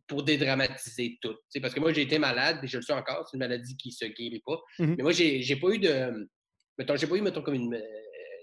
[0.06, 1.36] pour dédramatiser tout.
[1.60, 3.88] parce que moi, j'ai été malade, et je le suis encore, c'est une maladie qui
[3.90, 4.58] ne se guérit pas.
[4.78, 6.30] Mmh Mais moi, j'ai pas eu de.
[6.78, 7.78] Mettons, j'ai pas eu, mettons, comme une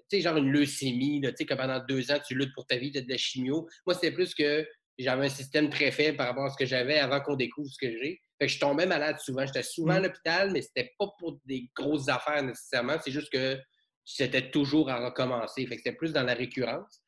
[0.10, 2.91] sais, genre une leucémie, tu sais, que pendant deux ans, tu luttes pour ta vie,
[2.91, 3.67] tu as de la chimio.
[3.86, 4.67] Moi, c'était plus que
[4.98, 7.78] j'avais un système très faible par rapport à ce que j'avais avant qu'on découvre ce
[7.78, 8.22] que j'ai.
[8.39, 9.45] Fait que je tombais malade souvent.
[9.45, 10.04] J'étais souvent à mmh.
[10.04, 12.95] l'hôpital, mais c'était pas pour des grosses affaires nécessairement.
[13.04, 13.58] C'est juste que
[14.06, 15.65] c'était toujours à recommencer.
[15.67, 17.02] Fait que c'était plus dans la récurrence.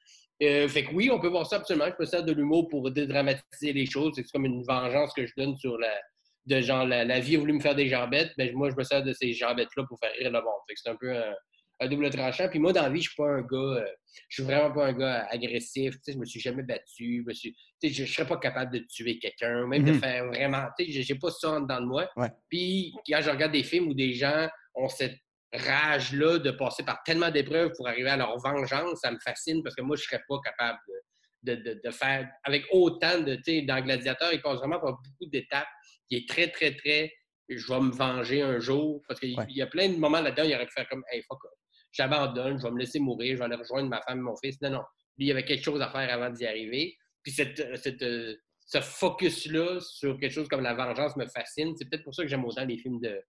[0.44, 1.88] Euh, fait que oui, on peut voir ça absolument.
[1.88, 4.14] Je peux faire de l'humour pour dédramatiser les choses.
[4.16, 5.94] C'est comme une vengeance que je donne sur la,
[6.46, 9.04] de genre la, vie a voulu me faire des jambettes, mais moi je me sers
[9.04, 10.62] de ces jambettes-là pour faire rire le monde.
[10.68, 11.34] Fait que c'est un peu un,
[11.82, 12.48] un double tranchant.
[12.48, 13.86] Puis moi, dans la vie, je suis pas un gars, euh,
[14.30, 15.96] je suis vraiment pas un gars agressif.
[15.96, 17.26] Tu sais, je me suis jamais battu.
[17.28, 20.00] Je, suis, tu sais, je, serais pas capable de tuer quelqu'un, même de Mhm.
[20.00, 20.66] faire vraiment.
[20.78, 22.10] Tu sais, j'ai pas ça en dedans de moi.
[22.16, 22.30] Ouais.
[22.50, 25.18] Puis quand je regarde des films où des gens ont cette
[25.54, 29.76] rage-là de passer par tellement d'épreuves pour arriver à leur vengeance, ça me fascine parce
[29.76, 30.80] que moi, je serais pas capable
[31.44, 33.36] de, de- de- de faire avec autant de.
[33.36, 35.68] Tu sais, dans Gladiateur, il passe vraiment par beaucoup d'étapes.
[36.10, 37.12] Il est très, très, très.
[37.50, 39.02] Je vais me venger un jour.
[39.08, 39.46] Parce qu'il Ouais.
[39.50, 41.52] y a plein de moments là-dedans, il aurait pu faire comme Hey, fuck off.
[41.92, 44.60] J'abandonne, je vais me laisser mourir, je vais aller rejoindre ma femme et mon fils.
[44.62, 44.82] Non, non.
[45.18, 46.96] Lui, il y avait quelque chose à faire avant d'y arriver.
[47.24, 48.36] Puis cette, cette, euh,
[48.66, 51.76] ce focus-là sur quelque chose comme la vengeance me fascine.
[51.78, 53.20] C'est peut-être pour ça que j'aime autant les films de,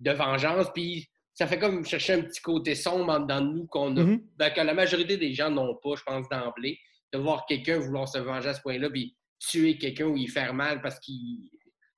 [0.00, 0.66] de vengeance.
[0.74, 4.02] Puis ça fait comme chercher un petit côté sombre en dedans de nous qu'on a,
[4.02, 4.20] Mhm.
[4.36, 6.78] ben, que la majorité des gens n'ont pas, je pense, d'emblée.
[7.12, 10.52] De voir quelqu'un vouloir se venger à ce point-là, puis tuer quelqu'un ou y faire
[10.52, 11.48] mal parce qu'il.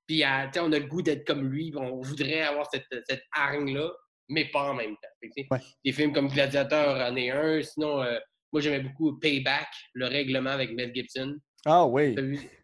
[0.06, 0.18] Puis
[0.52, 3.90] sais, on a le goût d'être comme lui, on voudrait avoir cette, cette hargne-là,
[4.30, 5.08] mais pas en même temps.
[5.20, 5.60] Que, Ouais.
[5.84, 7.62] Des films comme Gladiateur en est un.
[7.62, 8.18] Sinon, euh,
[8.52, 11.36] moi, j'aimais beaucoup Payback, le règlement avec Mel Gibson.
[11.66, 12.16] Ah oui.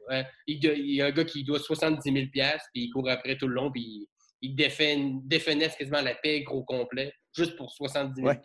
[0.09, 0.25] Ouais.
[0.47, 2.41] Il, y a un gars qui doit 70 000 puis
[2.75, 4.09] il court après tout le long, puis il,
[4.41, 8.41] il défait, défenesse quasiment la paix gros complet, juste pour 70 000 Ouais.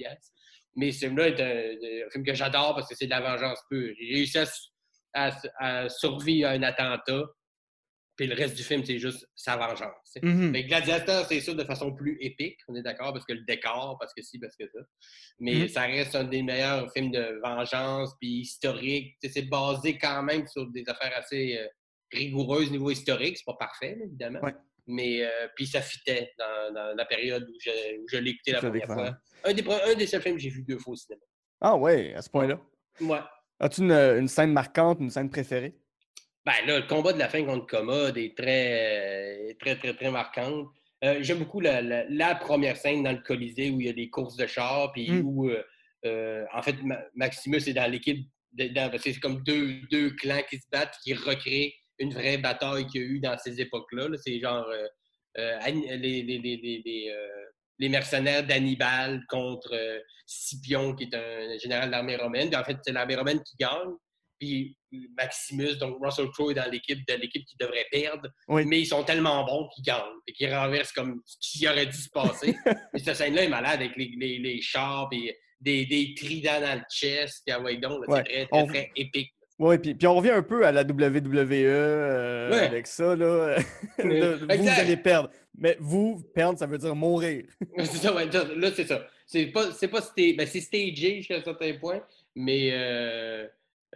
[0.76, 3.60] Mais ce film-là est un, un film que j'adore parce que c'est de la vengeance
[3.70, 3.94] pure.
[4.00, 4.40] J'ai réussi
[5.14, 7.24] à, à survivre à un attentat,
[8.16, 10.12] puis le reste du film, c'est juste sa vengeance.
[10.14, 13.42] Fait que Gladiateur, c'est ça de façon plus épique, on est d'accord, parce que le
[13.42, 14.80] décor, parce que si, parce que ça.
[15.40, 15.68] Mais Mhm.
[15.70, 19.16] ça reste un des meilleurs films de vengeance, puis historique.
[19.24, 21.68] C'est basé quand même sur des affaires assez euh,
[22.12, 23.38] rigoureuses au niveau historique.
[23.38, 24.42] C'est pas parfait, évidemment.
[24.42, 24.54] Ouais.
[24.88, 28.52] Mais euh, puis ça fitait dans, dans la période où je, où je l'ai écouté
[28.52, 29.18] la première fois.
[29.44, 31.22] Un des, un des seuls films que j'ai vu deux fois au cinéma.
[31.62, 32.60] Ah ouais, à ce point-là?
[33.00, 33.30] Moi.
[33.60, 35.76] As-tu une, une scène marquante, une scène préférée?
[36.46, 40.10] Ben là, le combat de la fin contre Commode est très, euh, très, très, très
[40.10, 40.68] marquante.
[41.04, 43.94] Euh, J'aime beaucoup la, la- la première scène dans le Colisée où il y a
[43.94, 45.22] des courses de chars, puis Mm.
[45.26, 45.64] où, euh,
[46.06, 48.28] euh, en fait, Ma- Maximus est dans l'équipe,
[48.58, 53.04] c'est comme deux, deux clans qui se battent, qui recréent une vraie bataille qu'il y
[53.04, 54.08] a eu dans ces époques-là.
[54.10, 54.18] là.
[54.18, 54.66] C'est genre
[55.36, 57.16] les, les, les, les, les,
[57.80, 59.74] les mercenaires d'Hannibal contre
[60.26, 62.50] Scipion, qui est un général de l'armée romaine.
[62.50, 63.94] Puis en fait, c'est l'armée romaine qui gagne.
[64.42, 64.76] Puis
[65.16, 68.66] Maximus, donc Russell Crowe est dans l'équipe de l'équipe qui devrait perdre, Oui.
[68.66, 71.96] mais ils sont tellement bons qu'ils gagnent et qu'ils renversent comme ce qui aurait dû
[71.96, 72.56] se passer.
[72.92, 76.74] mais cette scène-là est malade avec les, les, les chars et des, des tridents dans
[76.74, 77.44] le chest.
[77.46, 78.18] Puis ah ouais, donc, Ouais.
[78.18, 79.32] c'est très, très, On- très épique.
[79.60, 82.66] Oui, puis, puis on revient un peu à la WWE euh, Ouais.
[82.66, 83.16] avec ça.
[83.16, 83.58] Là.
[84.00, 85.30] De- vous, allez perdre.
[85.56, 87.46] Mais vous, perdre, ça veut dire mourir.
[87.78, 89.06] c'est ça, ouais, là, c'est ça.
[89.28, 92.02] C'est pas, c'est pas ben, stagé jusqu'à un certain point,
[92.36, 93.48] mais, euh,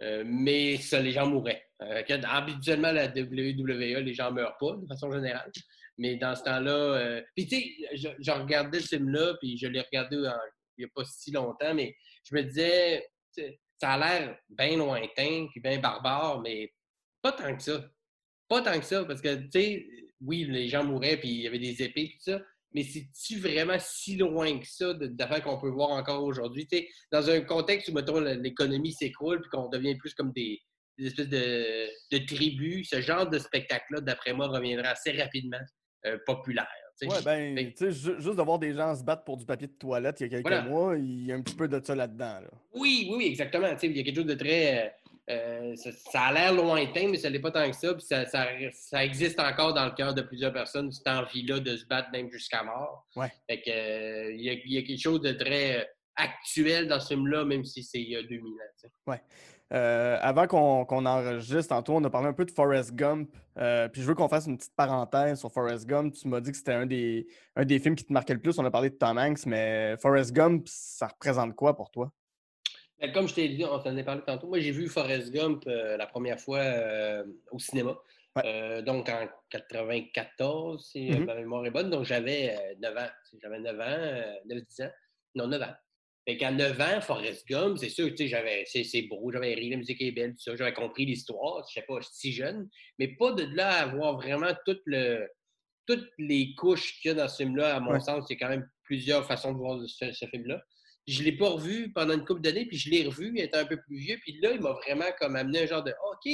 [0.02, 1.64] euh, mais ça, les gens mourraient.
[1.82, 5.50] Euh, habituellement, la WWE, les gens meurent pas, de façon générale.
[5.98, 9.80] Mais dans ce temps-là, euh, puis tu sais, je, regardais ce film-là, puis je l'ai
[9.80, 13.06] regardé il n'y a pas si longtemps, mais je me disais,
[13.80, 16.72] ça a l'air bien lointain, puis bien barbare, mais
[17.22, 17.82] pas tant que ça.
[18.48, 19.86] Pas tant que ça, parce que, tu sais,
[20.20, 22.40] oui, les gens mouraient, puis il y avait des épées, tout ça,
[22.76, 26.68] mais c'est-tu vraiment si loin que ça d'affaires qu'on peut voir encore aujourd'hui?
[27.10, 30.60] Dans un contexte où, mettons, l'économie s'écroule, puis qu'on devient plus comme des,
[30.98, 35.60] des espèces de, de tribus, ce genre de spectacle-là, d'après moi, reviendra assez rapidement
[36.04, 36.68] euh, populaire.
[37.02, 40.20] Ouais, ben, Fait- juste de voir des gens se battre pour du papier de toilette
[40.20, 40.62] il y a quelques Voilà.
[40.62, 42.40] mois, il y a un petit peu de ça là-dedans.
[42.40, 42.48] Là.
[42.74, 43.68] Oui, oui, oui, exactement.
[43.82, 44.94] Il y a quelque chose de très.
[45.28, 47.94] Euh, ça, ça a l'air lointain, mais ça l'est pas tant que ça.
[47.94, 51.76] Puis ça, ça, ça existe encore dans le cœur de plusieurs personnes, cette envie-là de
[51.76, 53.06] se battre même jusqu'à mort.
[53.16, 53.32] Ouais.
[53.48, 55.84] Fait que, euh, il, y a, il y a quelque chose de très euh,
[56.16, 59.18] actuel dans ce film-là, même si c'est il y a 2000 ans.
[59.72, 63.34] Euh, avant qu'on enregistre, tantôt, on a parlé un peu de Forrest Gump.
[63.58, 66.14] euh, puis je veux qu'on fasse une petite parenthèse sur Forrest Gump.
[66.14, 68.58] Tu m'as dit que c'était un des, un des films qui te marquait le plus.
[68.58, 72.12] On a parlé de Tom Hanks, mais Forrest Gump, ça représente quoi pour toi?
[73.00, 74.46] Ben, comme je t'ai dit, on s'en est parlé tantôt.
[74.48, 77.96] Moi, j'ai vu Forrest Gump euh, la première fois euh, au cinéma.
[78.36, 78.42] Ouais.
[78.44, 81.24] Euh, donc en 94, si Mhm.
[81.24, 81.90] ma mémoire est bonne.
[81.90, 83.08] Donc j'avais euh, 9 ans.
[83.42, 84.90] J'avais 9 ans, euh, 9-10 ans.
[85.34, 85.74] Non, 9 ans.
[86.28, 89.54] Fait qu'à 9 ans, Forrest Gump, c'est sûr, tu sais, j'avais, c'est, c'est beau, j'avais
[89.54, 92.68] ri, la musique est belle, tout ça, j'avais compris l'histoire, je sais pas, si jeune,
[92.98, 95.28] mais pas de là à avoir vraiment tout le,
[95.86, 98.00] toutes les couches qu'il y a dans ce film-là, à mon Ouais.
[98.00, 100.60] sens, il y a quand même plusieurs façons de voir ce, ce film-là.
[101.06, 103.64] Je ne l'ai pas revu pendant une couple d'années, puis je l'ai revu, étant un
[103.66, 106.32] peu plus vieux, puis là, il m'a vraiment comme amené un genre de OK,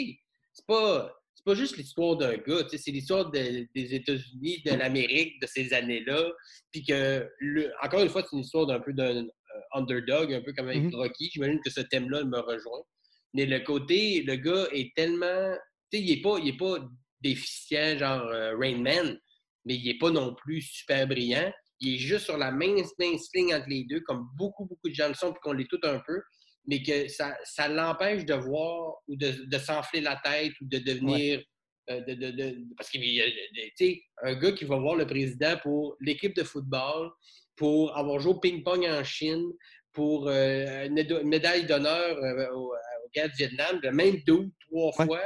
[0.52, 1.14] c'est pas.
[1.34, 5.72] C'est pas juste l'histoire d'un gars, c'est l'histoire de- des États-Unis, de l'Amérique, de ces
[5.72, 6.30] années-là.
[6.70, 10.42] Puis que, le- encore une fois, c'est une histoire d'un peu d'un euh, underdog, un
[10.42, 10.94] peu comme avec Mhm.
[10.94, 11.30] Rocky.
[11.32, 12.82] J'imagine que ce thème-là me rejoint.
[13.34, 15.54] Mais le côté, le gars est tellement.
[15.90, 16.86] Tu sais, il n'est pas, il est pas
[17.22, 19.18] déficient, genre euh, Rain Man,
[19.64, 21.50] mais il n'est pas non plus super brillant.
[21.82, 25.08] Il est juste sur la mince ligne entre les deux, comme beaucoup, beaucoup de gens
[25.08, 26.20] le sont, puis qu'on l'est tout un peu,
[26.66, 30.78] mais que ça, ça l'empêche de voir ou de, de s'enfler la tête ou de
[30.78, 31.42] devenir.
[31.90, 33.24] euh, de, de- de- parce qu'il y a,
[34.22, 37.10] un gars qui va voir le président pour l'équipe de football,
[37.56, 39.44] pour avoir joué au ping-pong en Chine,
[39.92, 44.16] pour euh, une méda- une médaille d'honneur euh, au, au gars du Vietnam, le même
[44.24, 45.06] deux, trois Ouais.
[45.06, 45.20] fois.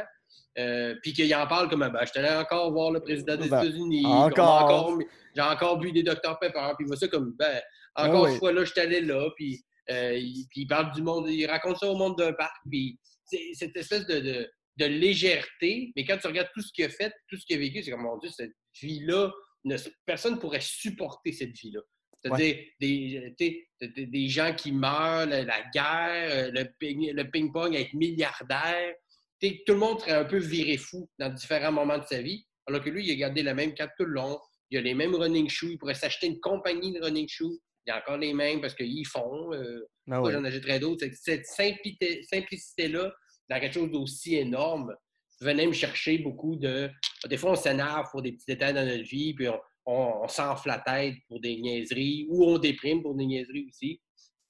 [0.58, 3.48] Euh, puis qu'il en parle comme ben, je suis allé encore voir le président des
[3.48, 4.04] Ben, États-Unis.
[4.06, 4.62] encore.
[4.64, 4.98] encore-
[5.34, 6.72] J'ai encore bu des Dr Pepper.
[6.78, 7.60] Puis ça comme ben,
[7.94, 9.28] encore Ah une fois là, je suis allé là.
[9.36, 10.18] Puis, euh,
[10.54, 12.54] il, parle du monde, il raconte ça au monde d'un parc.
[12.70, 15.92] Puis c'est cette espèce de, de, de légèreté.
[15.96, 17.90] Mais quand tu regardes tout ce qu'il a fait, tout ce qu'il a vécu, c'est
[17.90, 18.52] comme mon Dieu, cette
[18.82, 19.30] vie-là,
[19.64, 21.80] ne- personne ne pourrait supporter cette vie-là.
[22.22, 23.46] C'est-à-dire des, tu
[23.80, 27.92] sais, des, des gens qui meurent, la, la guerre, euh, le ping- le ping-pong, être
[27.94, 28.94] milliardaire.
[29.40, 32.44] Tout le monde serait un peu viré fou dans différents moments de sa vie.
[32.66, 34.38] Alors que lui, il a gardé la même carte tout le long.
[34.70, 35.70] Il a les mêmes running shoes.
[35.72, 37.58] Il pourrait s'acheter une compagnie de running shoes.
[37.86, 39.52] Il a encore les mêmes parce qu'ils font.
[39.52, 40.32] euh, Ah oui.
[40.32, 41.06] j'en achèterais d'autres?
[41.12, 43.12] Cette simplicité- simplicité-là,
[43.48, 44.92] dans quelque chose d'aussi énorme,
[45.40, 46.90] venait me chercher beaucoup de.
[47.28, 50.28] Des fois, on s'énerve pour des petits détails dans notre vie, puis on, on- on
[50.28, 54.00] s'enfle la tête pour des niaiseries, ou on déprime pour des niaiseries aussi.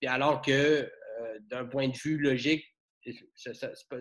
[0.01, 0.89] Puis alors que, euh,
[1.51, 2.65] d'un point de vue logique,
[3.35, 3.53] ça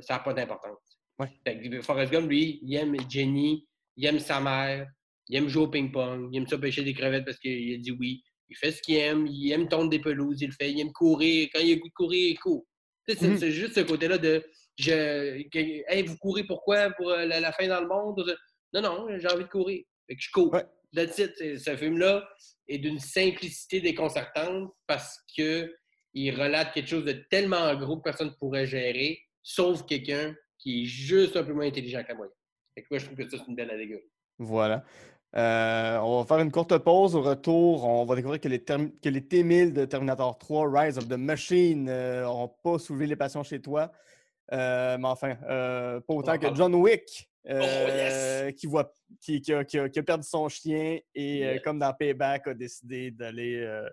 [0.10, 1.00] n'a pas d'importance.
[1.20, 1.82] Ouais.
[1.82, 4.88] Forrest Gump, lui, il aime Jenny, il aime sa mère,
[5.30, 7.92] il aime jouer au ping-pong, il aime ça pêcher des crevettes parce qu'il a dit
[7.92, 8.22] oui.
[8.50, 10.92] Il fait ce qu'il aime, il aime tondre des pelouses, il le fait, il aime
[10.92, 11.50] courir.
[11.54, 12.66] Quand il a goût de courir, il court.
[13.08, 14.44] Sais, C'est juste ce côté-là de
[14.78, 16.92] je, que- Hey, vous courez pourquoi?
[16.92, 18.38] Pour euh, la, la fin dans le monde?
[18.74, 19.84] Non, non, j'ai envie de courir.
[20.08, 20.54] Fait que je cours.
[20.54, 20.66] Ouais.
[20.94, 21.34] That's it.
[21.60, 22.28] Ce film-là
[22.68, 25.74] est d'une simplicité déconcertante parce que
[26.16, 30.84] il relate quelque chose de tellement gros que personne ne pourrait gérer, sauf quelqu'un qui
[30.84, 32.14] est juste un peu moins intelligent que.
[32.74, 34.10] Fait que moi, je trouve que ça, c'est une belle allégorie.
[34.40, 34.84] Voilà.
[35.36, 37.16] Euh, on va faire une courte pause.
[37.16, 41.08] Au retour, on va découvrir que les, que les T-1000 de Terminator 3, Rise of
[41.08, 43.92] the Machine, n'auront pas soulevé les passions chez toi.
[44.54, 46.54] Euh, mais enfin, euh, pas autant que.
[46.56, 48.92] John Wick, Oh, euh, qui, voit,
[49.22, 52.48] qui, qui a, qui a- qui a perdu son chien et, euh, comme dans Payback,
[52.48, 53.88] a décidé d'aller euh,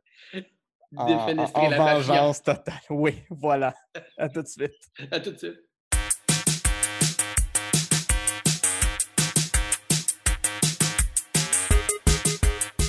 [0.97, 1.27] en, en-
[1.71, 1.95] la mafia.
[1.95, 2.75] vengeance totale.
[2.91, 3.75] Oui, voilà.
[4.19, 4.73] À tout de suite.
[5.11, 5.57] À tout de suite.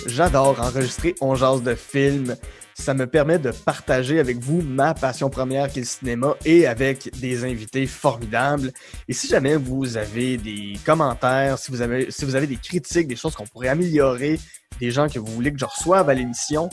[0.06, 2.36] J'adore enregistrer On jase de films.
[2.76, 6.66] Ça me permet de partager avec vous ma passion première qui est le cinéma et
[6.68, 8.72] avec des invités formidables.
[9.08, 13.08] Et si jamais vous avez des commentaires, si vous avez, si vous avez des critiques,
[13.08, 14.40] des choses qu'on pourrait améliorer,
[14.80, 16.70] des gens que vous voulez que je reçoive à l'émission,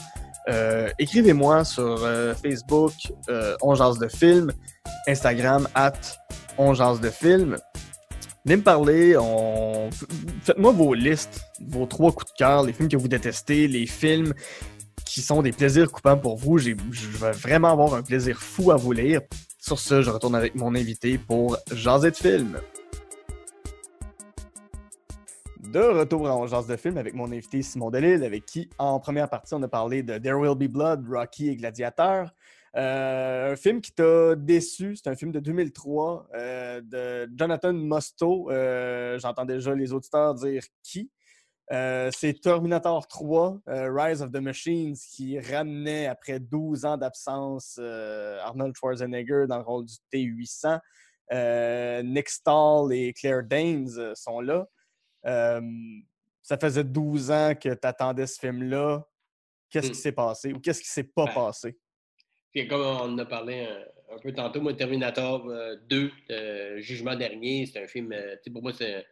[0.98, 2.92] écrivez-moi sur euh, Facebook,
[3.28, 4.53] euh, On jase de films,
[5.07, 5.92] Instagram, at
[6.59, 7.57] On jase de films.
[8.44, 9.16] Venez me parler,
[10.44, 14.32] faites-moi vos listes, vos trois coups de cœur, les films que vous détestez, les films
[15.05, 16.57] qui sont des plaisirs coupants pour vous.
[16.57, 19.20] Je vais vraiment avoir un plaisir fou à vous lire.
[19.59, 22.59] Sur ce, je retourne avec mon invité pour Jaser de film.
[25.73, 29.31] De retour en Jase de film avec mon invité Simon Delille, avec qui, en première
[29.31, 32.35] partie, on a parlé de There Will Be Blood, Rocky et Gladiateur.
[32.77, 38.51] Euh, un film qui t'a déçu, c'est un film de 2003 euh, de Jonathan Mostow.
[38.51, 41.09] Euh, J'entends déjà les auditeurs dire qui.
[41.71, 48.75] C'est Terminator 3, euh, Rise of the Machines, qui ramenait après 12 ans d'absence Arnold
[48.75, 50.81] Schwarzenegger dans le rôle du T-800.
[51.33, 54.66] Euh, Nick Stahl et Claire Danes sont là.
[55.27, 55.61] Euh,
[56.43, 59.05] ça faisait 12 ans que tu attendais ce film-là.
[59.71, 59.93] Qu'est-ce Mm.
[59.93, 61.79] qui s'est passé ou qu'est-ce qui s'est pas Ben, passé?
[62.53, 66.81] Puis comme on en a parlé un, un peu tantôt, moi, Terminator euh, 2, euh,
[66.81, 69.07] Jugement dernier, c'est un film, euh, pour moi, c'est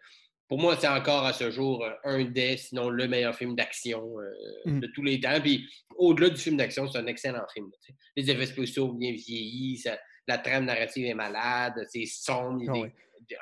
[0.49, 4.19] pour moi, c'est encore à ce jour euh, un des, sinon le meilleur film d'action
[4.19, 4.33] euh,
[4.65, 4.81] Mhm.
[4.81, 5.39] de tous les temps.
[5.43, 7.71] Puis au-delà du film d'action, c'est un excellent film.
[8.17, 12.65] Les effets spéciaux bien vieillis, ça- la trame narrative est malade, c'est sombre.
[12.69, 12.89] Ah oui.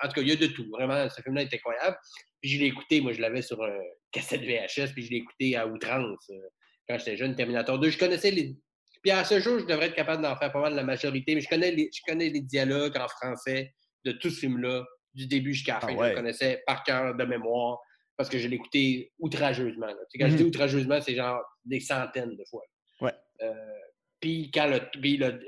[0.03, 0.69] En tout cas, il y a de tout.
[0.71, 1.97] Vraiment, ce film-là est incroyable.
[2.47, 3.77] Puis je l'ai écouté, moi, je l'avais sur un
[4.13, 6.35] cassette VHS, puis je l'ai écouté à outrance euh,
[6.89, 7.91] quand j'étais jeune, Terminator 2.
[7.91, 8.55] Je connaissais les.
[9.03, 11.41] Puis à ce jour, je devrais être capable d'en faire pas mal la majorité, mais
[11.41, 13.75] je connais les, je connais les dialogues en français
[14.05, 16.05] de tout ce film-là, du début jusqu'à la Ah fin.
[16.05, 17.79] Je le connaissais par cœur de mémoire
[18.17, 19.87] parce que je l'ai écouté outrageusement.
[19.87, 19.95] là.
[20.09, 20.39] Tu sais, quand je Mhm.
[20.39, 22.63] dis outrageusement, c'est genre des centaines de fois.
[23.01, 23.13] Ouais.
[23.43, 23.53] Euh,
[24.21, 24.79] puis quand le.
[25.01, 25.41] puis le- euh,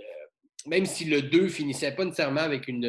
[0.66, 2.86] même si le 2 finissait pas nécessairement avec une.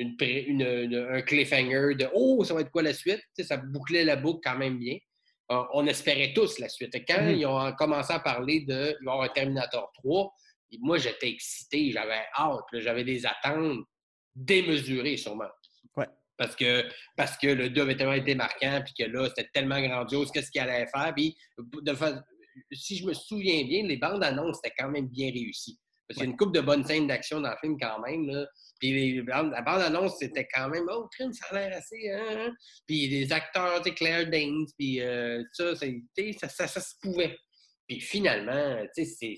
[0.00, 3.20] Une, pré- une- une- un cliffhanger de Oh, ça va être quoi la suite?
[3.42, 4.96] Ça bouclait la boucle quand même bien.
[5.52, 6.94] Euh, on espérait tous la suite.
[7.06, 7.36] Quand Mhm.
[7.36, 10.32] ils ont commencé à parler de il va y avoir un Terminator 3,
[10.72, 13.84] et moi j'étais excité, j'avais hâte, j'avais des attentes
[14.34, 15.48] démesurées sûrement.
[15.96, 16.06] Ouais.
[16.36, 16.84] Parce que,
[17.16, 20.50] parce que le 2 avait tellement été marquant, puis que là, c'était tellement grandiose, qu'est-ce
[20.50, 21.12] qu'il allait faire.
[21.14, 22.24] Puis, de fa-
[22.72, 25.78] si je me souviens bien, les bandes annonces étaient quand même bien réussies.
[26.10, 28.26] Parce qu'il y a une couple de bonnes scènes d'action dans le film quand même.
[28.26, 28.44] Là.
[28.80, 32.10] Puis la bande-annonce, c'était quand même, oh, crime, ça a l'air assez.
[32.10, 32.52] Hein, hein?
[32.88, 35.86] Puis les acteurs, tu Claire Danes, puis euh, ça, ça,
[36.48, 37.38] ça, ça, se pouvait.
[37.86, 39.36] Puis finalement, tu sais,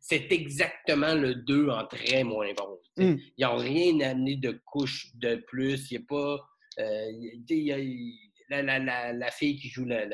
[0.00, 2.78] c'est exactement le 2 en très moins bon.
[2.98, 3.16] Mm.
[3.38, 5.90] Ils n'ont rien amené de couche de plus.
[5.90, 6.40] Il n'y a pas.
[6.78, 7.10] Euh,
[7.48, 10.06] y a, la, la, la, fille qui joue la,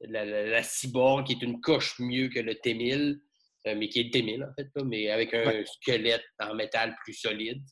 [0.00, 3.18] la, cyborg, qui est une coche mieux que le T-1000.
[3.66, 7.64] Euh, mais qui est le en fait, mais avec un squelette en métal plus solide,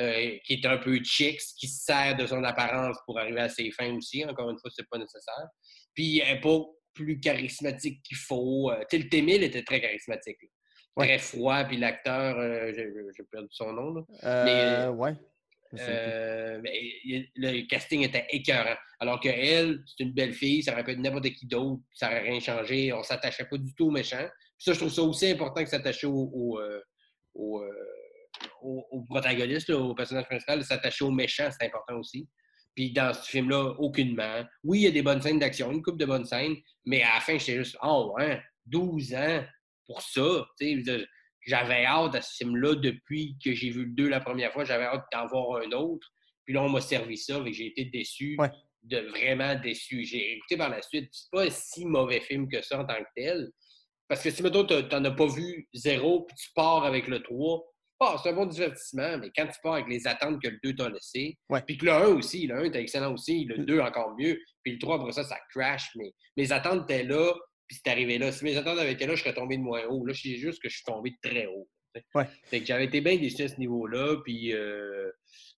[0.00, 3.48] euh, qui est un peu chicks, qui se sert de son apparence pour arriver à
[3.48, 4.24] ses fins aussi.
[4.24, 5.46] Encore une fois, c'est pas nécessaire.
[5.94, 6.58] Puis elle n'est pas
[6.92, 8.70] plus charismatique qu'il faut.
[8.70, 10.38] Euh, le T-1000 était très charismatique.
[10.96, 12.36] Très froid, puis l'acteur,
[12.74, 13.94] j'ai perdu son nom.
[13.94, 14.44] Là.
[14.44, 15.14] mais, ouais.
[17.36, 18.74] le casting était écœurant.
[18.98, 22.28] Alors qu'elle, c'est une belle fille, ça aurait pu être n'importe qui d'autre, ça n'aurait
[22.28, 22.92] rien changé.
[22.92, 24.26] On s'attachait pas du tout aux méchants
[24.58, 26.80] ça, je trouve ça aussi important que s'attacher au, au, euh,
[27.36, 27.70] euh,
[28.62, 32.28] au, au, protagoniste, au personnage principal, s'attacher aux méchants, c'est important aussi.
[32.74, 34.44] Puis dans ce film-là, aucunement.
[34.62, 37.14] Oui, il y a des bonnes scènes d'action, une coupe de bonnes scènes, mais à
[37.14, 39.44] la fin, j'étais juste, oh, ouais, 12 ans
[39.86, 40.46] pour ça.
[41.46, 44.64] J'avais hâte à ce film-là depuis que j'ai vu le 2 la première fois.
[44.64, 46.06] J'avais hâte d'en voir un autre.
[46.44, 48.38] Puis là, on m'a servi ça, et j'ai été déçu,
[48.84, 50.04] de vraiment déçu.
[50.04, 51.08] J'ai écouté par la suite.
[51.12, 53.50] C'est pas un si mauvais film que ça en tant que tel.
[54.08, 57.22] Parce que si, mettons, tu n'en as pas vu zéro, puis tu pars avec le
[57.22, 57.62] 3,
[58.00, 60.74] oh, c'est un bon divertissement, mais quand tu pars avec les attentes que le 2
[60.74, 61.36] t'a laissé,
[61.66, 64.72] puis que le 1 aussi, le 1 était excellent aussi, le 2 encore mieux, puis
[64.72, 67.34] le 3, après ça, ça crash, mais mes attentes étaient là,
[67.66, 68.32] puis c'est arrivé là.
[68.32, 70.06] Si mes attentes avaient été là, je serais tombé de moins haut.
[70.06, 71.68] Là, c'est juste que je suis tombé de très haut.
[72.14, 72.26] Ouais.
[72.44, 75.10] Fait que j'avais été bien déçu à ce niveau-là, puis, euh,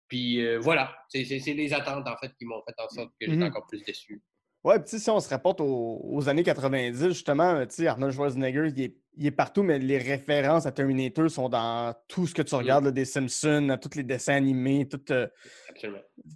[0.09, 0.97] puis euh, voilà.
[1.09, 3.47] C'est les attentes, en fait, qui m'ont fait en sorte que j'étais mm-hmm.
[3.47, 4.21] encore plus déçu.
[4.63, 9.27] Ouais, puis si on se rapporte aux, années 90, justement, Arnold Schwarzenegger, il est, il
[9.27, 13.07] est, partout, mais les références à Terminator sont dans tout ce que tu regardes, des
[13.07, 15.27] Simpsons, à tous les dessins animés, tout, euh,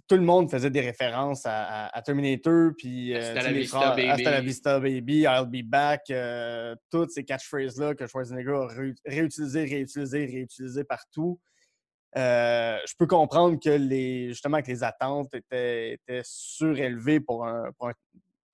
[0.07, 4.09] tout le monde faisait des références à, Terminator, puis euh, Hasta, la Vista, baby.
[4.09, 8.67] Hasta la Vista Baby, I'll Be Back, euh, toutes ces catchphrases-là que Schwarzenegger a
[9.05, 11.39] réutilisées, réutilisées, réutilisées partout.
[12.17, 17.71] Euh, je peux comprendre que les, justement que les attentes étaient, surélevées pour un,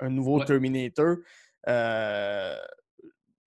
[0.09, 1.17] nouveau Terminator.
[1.67, 2.55] Euh,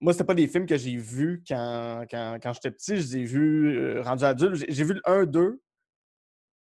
[0.00, 2.96] moi, ce pas des films que j'ai vus quand, j'étais petit.
[2.96, 4.64] Je les ai vus euh, rendus adultes.
[4.68, 5.58] J'ai vu le 1-2.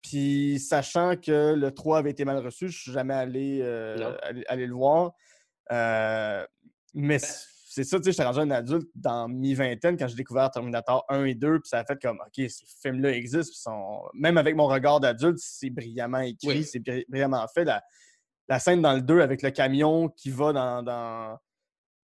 [0.03, 3.63] Puis, sachant que le 3 avait été mal reçu, je ne suis jamais allé,
[4.49, 5.13] aller, le voir.
[5.71, 6.47] mais
[6.95, 7.21] ben
[7.77, 11.25] c'est ça, tu sais, j'étais rendu un adulte dans mi-vingtaine quand j'ai découvert Terminator 1
[11.27, 14.99] et 2, puis ça a fait comme, OK, ces films-là existent, même avec mon regard
[14.99, 17.67] d'adulte, c'est brillamment écrit, c'est brillamment fait.
[18.49, 21.37] La, scène dans le 2 avec le camion qui va dans, dans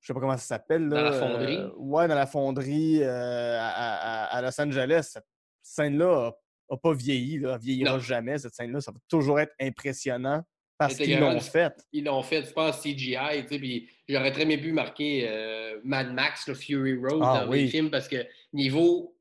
[0.00, 0.90] je sais pas comment ça s'appelle.
[0.90, 1.56] Dans la fonderie?
[1.56, 5.08] Euh, ouais, dans la fonderie euh, à, Los Angeles.
[5.10, 5.24] Cette
[5.62, 6.32] scène-là
[6.70, 8.82] n'a pas vieilli, là, vieillira jamais, cette scène-là.
[8.82, 10.42] Ça va toujours être impressionnant
[10.88, 11.72] parce qu'ils l'ont fait.
[11.92, 15.80] Ils l'ont fait, je pense, CGI, tu sais, puis j'aurais très bien pu marquer euh,
[15.84, 19.16] Mad Max, le Fury Road ah dans les films, parce que niveau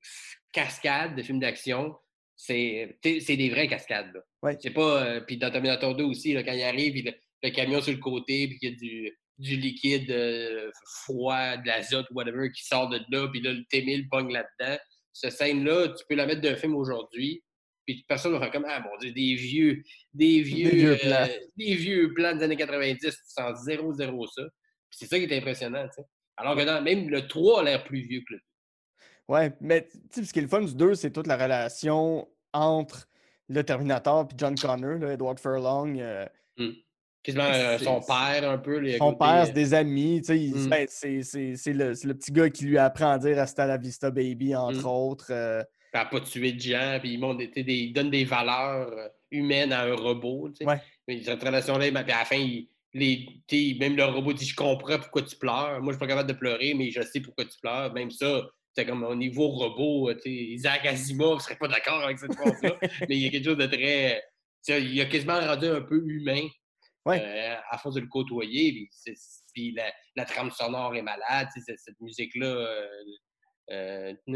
[0.51, 1.95] cascade de films d'action,
[2.35, 4.23] c'est des vraies cascades.
[4.59, 5.03] C'est pas...
[5.03, 8.47] Euh, puis dans Terminator 2 aussi, là, quand il arrive, le camion sur le côté,
[8.47, 10.71] puis qu'il y a du, du liquide euh,
[11.03, 14.77] froid, de l'azote, whatever, qui sort de là, puis là, le T-1000 pogne là-dedans.
[15.13, 17.43] Cette scène-là, tu peux la mettre d'un film aujourd'hui,
[17.93, 19.83] puis personne va faire comme Ah mon Dieu, des vieux,
[20.13, 21.27] des vieux, des vieux, plans.
[21.29, 24.43] Euh, des vieux plans des années 90, tu sens 0-0 ça.
[24.89, 26.07] Puis c'est ça qui est impressionnant, tu sais.
[26.37, 28.43] Alors que même le 3 a l'air plus vieux que le 2.
[29.27, 32.27] Ouais, mais tu sais, ce qui est le fun du 2, c'est toute la relation
[32.53, 33.07] entre
[33.47, 35.99] le Terminator et John Connor, là, Edward Furlong.
[35.99, 36.25] Euh,
[36.57, 36.69] mmh.
[37.37, 38.77] Euh, son père, un peu.
[38.77, 40.21] Les son père, c'est des amis.
[40.21, 40.69] tu sais, mmh.
[40.69, 44.55] ben, c'est le, le, petit gars qui lui apprend à dire Hasta la vista, baby,
[44.55, 44.87] entre mmh.
[44.87, 49.83] autres à pas tuer de gens, puis ils, des, donnent des valeurs euh, humaines à
[49.83, 50.51] un robot.
[50.61, 50.81] Ouais.
[51.07, 52.47] Mais cette relation-là, puis à la fin,
[52.93, 55.81] les, même le robot dit Je comprends pourquoi tu pleures.
[55.81, 57.93] Moi, je suis pas capable de pleurer, mais je sais pourquoi tu pleures.
[57.93, 62.19] Même ça, c'est comme au niveau robot, sais, Isaac Asimov ne serait pas d'accord avec
[62.19, 62.77] cette phrase-là.
[63.09, 64.23] mais il y a quelque chose de très.
[64.67, 66.47] Il a quasiment rendu un peu humain
[67.07, 68.87] euh, à force de le côtoyer.
[69.53, 71.47] Puis, la, la, trame sonore est malade.
[71.65, 72.87] Cette, cette musique-là, euh,
[73.71, 74.33] euh, quand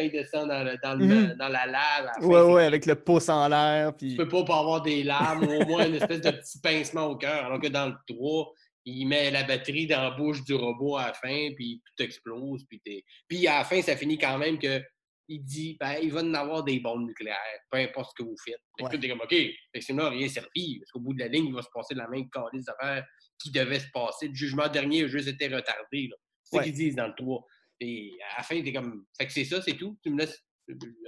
[0.00, 2.10] il descend dans, dans, dans la lave.
[2.20, 3.94] Oui, ouais, ouais, avec le pouce en l'air.
[3.96, 4.10] Puis...
[4.10, 7.16] Tu peux pas, pas avoir des larmes, au moins une espèce de petit pincement au
[7.16, 7.46] cœur.
[7.46, 8.52] Alors que dans le 3,
[8.86, 12.64] il met la batterie dans la bouche du robot à la fin, puis tout explose.
[12.68, 12.82] Puis,
[13.28, 14.82] puis à la fin, ça finit quand même que
[15.28, 17.36] il dit ben, il va en avoir des bombes nucléaires,
[17.70, 18.60] peu importe ce que vous faites.
[18.80, 18.90] Ouais.
[18.90, 21.62] Tout est comme OK, effectivement, rien servi, parce qu'au bout de la ligne, il va
[21.62, 23.06] se passer de la même calice d'affaires
[23.38, 24.28] qui devait se passer.
[24.28, 26.10] Le jugement dernier a juste été retardé.
[26.44, 27.46] C'est ce qu'ils disent dans le 3.
[27.80, 29.04] Et à la fin, t'es comme.
[29.18, 29.98] Fait que c'est ça, c'est tout.
[30.02, 30.44] Tu me laisses.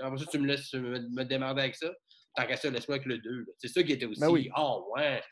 [0.00, 1.92] Après ça, tu me laisses me, démarrer avec ça.
[2.34, 3.46] Tant qu'à ça, laisse-moi avec le 2.
[3.58, 4.20] C'est ça qui était aussi.
[4.20, 4.50] Ben oui.
[4.56, 5.22] Oh, ouais.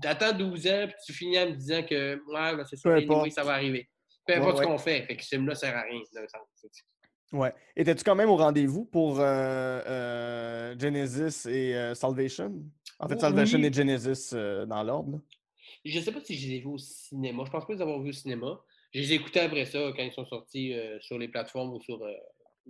[0.00, 3.30] T'attends 12 ans, puis tu finis en me disant que, ouais, ben c'est ça, anyway,
[3.30, 3.88] ça va arriver.
[4.26, 5.02] Peu importe ce qu'on fait.
[5.02, 6.72] Fait que ce film-là sert à rien, dans le sens.
[7.32, 7.52] Ouais.
[7.74, 12.62] Étais-tu quand même au rendez-vous pour euh, euh, Genesis et euh, Salvation?
[12.98, 14.34] En fait, Salvation et Genesis
[14.66, 15.20] dans l'ordre.
[15.84, 17.42] Je ne sais pas si je les ai vus au cinéma.
[17.46, 18.60] Je pense pas les avoir vus au cinéma.
[18.92, 22.00] Je les ai écoutés après ça quand ils sont sortis sur les plateformes ou sur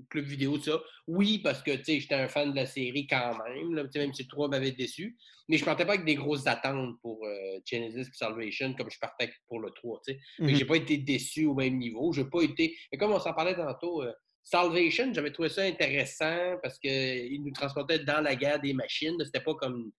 [0.08, 0.80] club vidéo, ça.
[1.06, 4.28] Oui, parce que j'étais un fan de la série quand même, là, même si le
[4.28, 5.18] 3 m'avait déçu.
[5.48, 7.26] Mais je partais pas avec des grosses attentes pour
[7.70, 10.00] Genesis et Salvation comme je partais pour le 3.
[10.06, 12.12] Je n'ai J'ai pas été déçu au même niveau.
[12.12, 12.74] J'ai pas été.
[12.90, 14.02] Mais comme on s'en parlait tantôt,
[14.44, 19.16] Salvation, j'avais trouvé ça intéressant parce qu'il nous transportait dans la guerre des machines.
[19.24, 19.92] C'était pas comme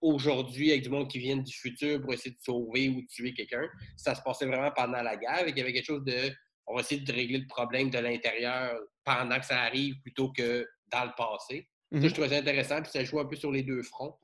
[0.00, 3.34] aujourd'hui avec du monde qui vient du futur pour essayer de sauver ou de tuer
[3.34, 3.68] quelqu'un.
[3.96, 6.30] Ça se passait vraiment pendant la guerre et il y avait quelque chose de.
[6.66, 10.66] On va essayer de régler le problème de l'intérieur pendant que ça arrive plutôt que
[10.92, 11.66] dans le passé.
[11.90, 12.12] Ça, je mm-hmm.
[12.12, 12.82] trouvais ça intéressant.
[12.82, 14.14] Puis ça joue un peu sur les deux fronts.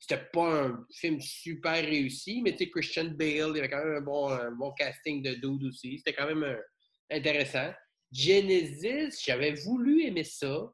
[0.00, 3.84] C'était pas un film super réussi, mais tu sais, Christian Bale, il y avait quand
[3.84, 5.98] même un bon, bon casting de dude aussi.
[5.98, 6.60] C'était quand même euh,
[7.08, 7.70] intéressant.
[8.10, 10.72] Genesis, j'avais voulu aimer ça,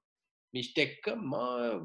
[0.54, 1.80] mais j'étais comme ah,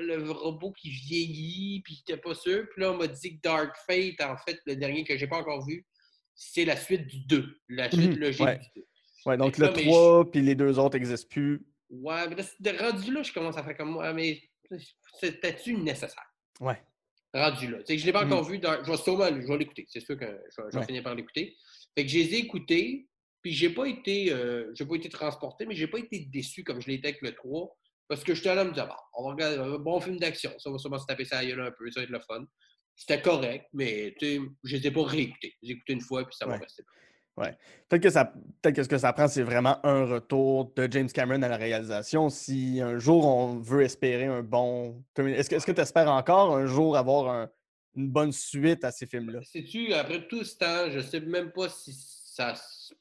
[0.00, 2.66] le robot qui vieillit, puis j'étais pas sûr.
[2.70, 5.38] Puis là, on m'a dit que Dark Fate, en fait, le dernier que j'ai pas
[5.38, 5.86] encore vu,
[6.34, 8.58] c'est la suite du 2, la suite mhm, logique ouais.
[8.58, 8.86] du 2.
[9.26, 11.64] Ouais, donc le 3, puis les deux autres n'existent plus.
[11.90, 14.42] Ouais, mais rendu là, je commence à faire comme moi, mais
[15.20, 16.32] c'était-tu nécessaire?
[16.60, 16.82] Ouais.
[17.34, 17.78] Rendu là.
[17.84, 18.52] sais, je ne l'ai pas encore mhm.
[18.52, 18.60] vu.
[18.62, 19.86] je vais sûrement je vais l'écouter.
[19.88, 20.40] C'est sûr que
[20.72, 21.56] je vais, finir par l'écouter.
[21.94, 23.08] Fait que je les ai écoutés,
[23.40, 26.88] puis j'ai pas été, euh, pas été transporté, mais j'ai pas été déçu comme je
[26.88, 27.76] l'étais avec le 3.
[28.08, 30.70] Parce que j'étais là me dire, bon, on va regarder un bon film d'action, ça
[30.70, 32.44] va sûrement se taper ça à gueule un peu, ça va être le fun.
[32.94, 35.54] C'était correct, mais je ne les ai pas réécoutés.
[35.62, 36.82] J'ai écouté une fois, puis ça m'a resté.
[37.36, 37.56] Ouais.
[37.88, 41.10] Peut-être que, ça, peut que ce que ça prend, c'est vraiment un retour de James
[41.10, 42.28] Cameron à la réalisation.
[42.28, 45.02] Si un jour on veut espérer un bon.
[45.16, 47.48] Est-ce que tu espères encore un jour avoir
[47.96, 49.40] une bonne suite à ces films-là?
[49.44, 52.54] Sais-tu, après tout ce temps, je ne sais même pas si ça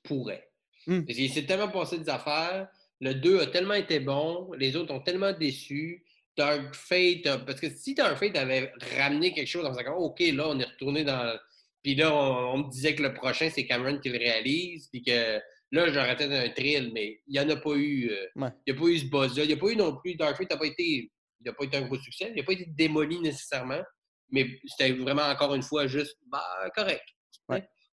[0.03, 0.49] pourrait.
[0.87, 1.01] Hmm.
[1.07, 2.69] Il s'est tellement passé des affaires.
[3.01, 4.51] Le 2 a tellement été bon.
[4.57, 6.05] Les autres ont tellement déçu.
[6.37, 10.47] Dark Fate, parce que si Dark Fate avait ramené quelque chose en disant OK, là,
[10.47, 11.37] on est retourné dans.
[11.83, 14.87] Puis là, on, me disait que le prochain, c'est Cameron qui le réalise.
[14.91, 15.39] Puis que
[15.71, 18.09] là, j'aurais peut-être un thrill, mais il n'y en a pas eu.
[18.11, 19.43] Euh, il n'y a pas eu ce buzz-là.
[19.43, 20.15] Il n'y a pas eu non plus.
[20.15, 20.83] Dark Fate n'a pas été.
[20.83, 22.27] Il n'a pas été un gros succès.
[22.29, 23.81] Il n'a pas été démoli nécessairement.
[24.29, 26.45] Mais c'était vraiment, encore une fois, juste bah,
[26.75, 27.03] correct.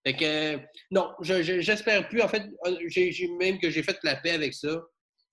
[0.06, 0.60] Fait que,
[0.92, 2.22] non, j'espère plus.
[2.22, 4.80] En fait, euh, j'ai même que j'ai fait la paix avec ça.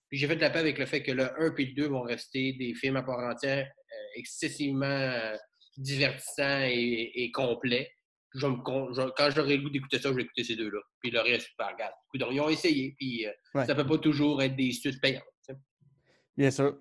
[0.09, 2.01] Puis j'ai fait la paix avec le fait que le 1 et le 2 vont
[2.01, 5.35] rester des films à part entière euh, excessivement euh,
[5.77, 7.89] divertissants et, complets.
[8.39, 10.79] quand j'aurai le goût d'écouter ça, je vais écouter ces deux-là.
[11.01, 11.93] Puis le reste, ben, regarde.
[12.31, 12.95] Ils ont essayé.
[12.97, 15.23] Puis ça ne peut pas toujours être des suites payantes.
[16.37, 16.77] Bien sûr.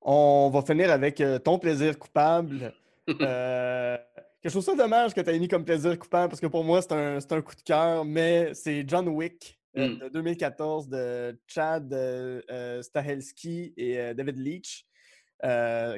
[0.00, 2.72] On va finir avec ton plaisir coupable.
[3.08, 6.80] je trouve ça dommage que tu aies mis comme plaisir coupable parce que pour moi,
[6.80, 9.98] c'est un, un, coup de cœur, mais c'est John Wick euh, mm.
[9.98, 14.84] de 2014 de Chad euh, euh, Stahelski et David Leach.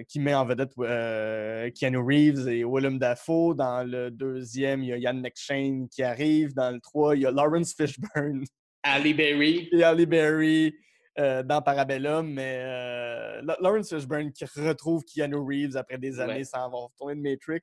[0.08, 0.74] qui met en vedette
[1.74, 3.54] Keanu Reeves et Willem Dafoe.
[3.54, 6.54] Dans le deuxième, il y a Yann McShane qui arrive.
[6.54, 8.44] Dans le trois, il y a Lawrence Fishburne.
[8.82, 9.68] Ali Berry.
[9.72, 10.74] Et Ali Berry
[11.16, 12.32] dans Parabellum.
[12.32, 12.62] Mais
[13.60, 17.62] Lawrence Fishburne qui retrouve Keanu Reeves après des années sans avoir tourné de Matrix.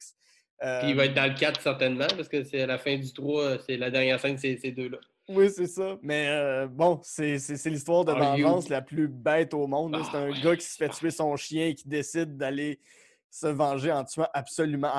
[0.60, 3.14] Puis il va être dans le 4 certainement, parce que c'est à la fin du
[3.14, 4.98] 3, c'est la dernière scène, c'est ces deux-là.
[5.30, 5.98] Oui, c'est ça.
[6.02, 9.96] Mais euh, bon, c'est l'histoire de vengeance la plus bête au monde.
[10.10, 12.80] c'est un ah, gars qui se fait tuer son chien et qui décide d'aller
[13.30, 14.92] se venger en tuant absolument,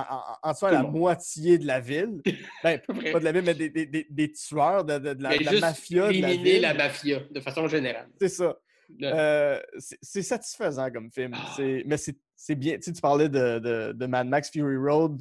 [0.43, 2.23] en, tuant la moitié de la ville.
[2.63, 6.09] Ben, pas de la ville, mais des, des, des tueurs de, de, la, mafia.
[6.09, 6.61] De la, ville.
[6.61, 8.09] la mafia, de façon générale.
[8.21, 8.57] C'est ça.
[9.03, 11.33] Euh, c'est satisfaisant comme film.
[11.35, 11.57] Ah.
[11.87, 12.77] Mais c'est bien.
[12.77, 15.21] Tu, sais, tu parlais de, de, Mad Max Fury Road.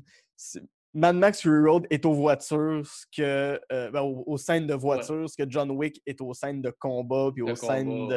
[0.94, 5.30] Mad Max Fury Road est aux voitures, ce que, euh, ben, aux, scènes de voitures,
[5.30, 8.10] ce que John Wick est aux scènes de combat, puis aux scènes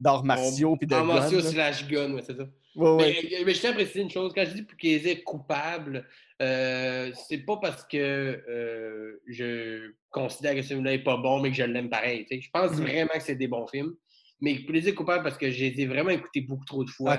[0.00, 2.48] d'arts martiaux, puis de Arts martiaux slash gun, ouais, c'est ça.
[2.74, 4.32] mais, mais, je tiens à préciser une chose.
[4.34, 6.06] Quand je dis qu'il est coupable,
[6.40, 11.50] euh, c'est pas parce que euh, je considère que ce film-là n'est pas bon, mais
[11.50, 12.26] que je l'aime pareil.
[12.30, 12.82] Je pense mm-hmm.
[12.82, 13.94] vraiment que c'est des bons films.
[14.40, 17.18] Mais plaisir coupable parce que je les ai vraiment écoutés beaucoup trop de fois.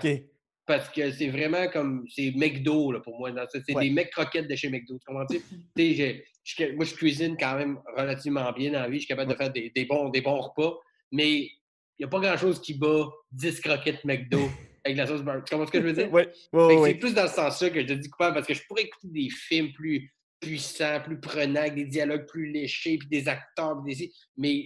[0.71, 2.05] Parce que c'est vraiment comme.
[2.09, 3.29] C'est McDo là, pour moi.
[3.51, 4.97] C'est des mecs croquettes de chez McDo.
[4.97, 5.25] Tu comprends?
[5.75, 8.95] je, moi, je cuisine quand même relativement bien dans la vie.
[8.95, 10.77] Je suis capable de faire des, des, bons, des bons repas.
[11.11, 11.49] Mais il
[11.99, 14.39] n'y a pas grand-chose qui bat 10 croquettes McDo
[14.85, 15.43] avec la sauce beurre.
[15.43, 16.09] Tu comprends ce que je veux dire?
[16.11, 16.23] Oui.
[16.85, 19.09] c'est plus dans ce sens-là que je te dis coupable parce que je pourrais écouter
[19.09, 20.09] des films plus
[20.39, 24.11] puissant, plus prenant, avec des dialogues plus léchés, puis des acteurs, puis des...
[24.37, 24.65] mais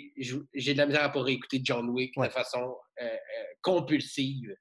[0.54, 4.56] j'ai de la misère pour écouter John Wick de façon euh, euh, compulsive.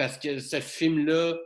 [0.00, 1.36] Parce que ce film-là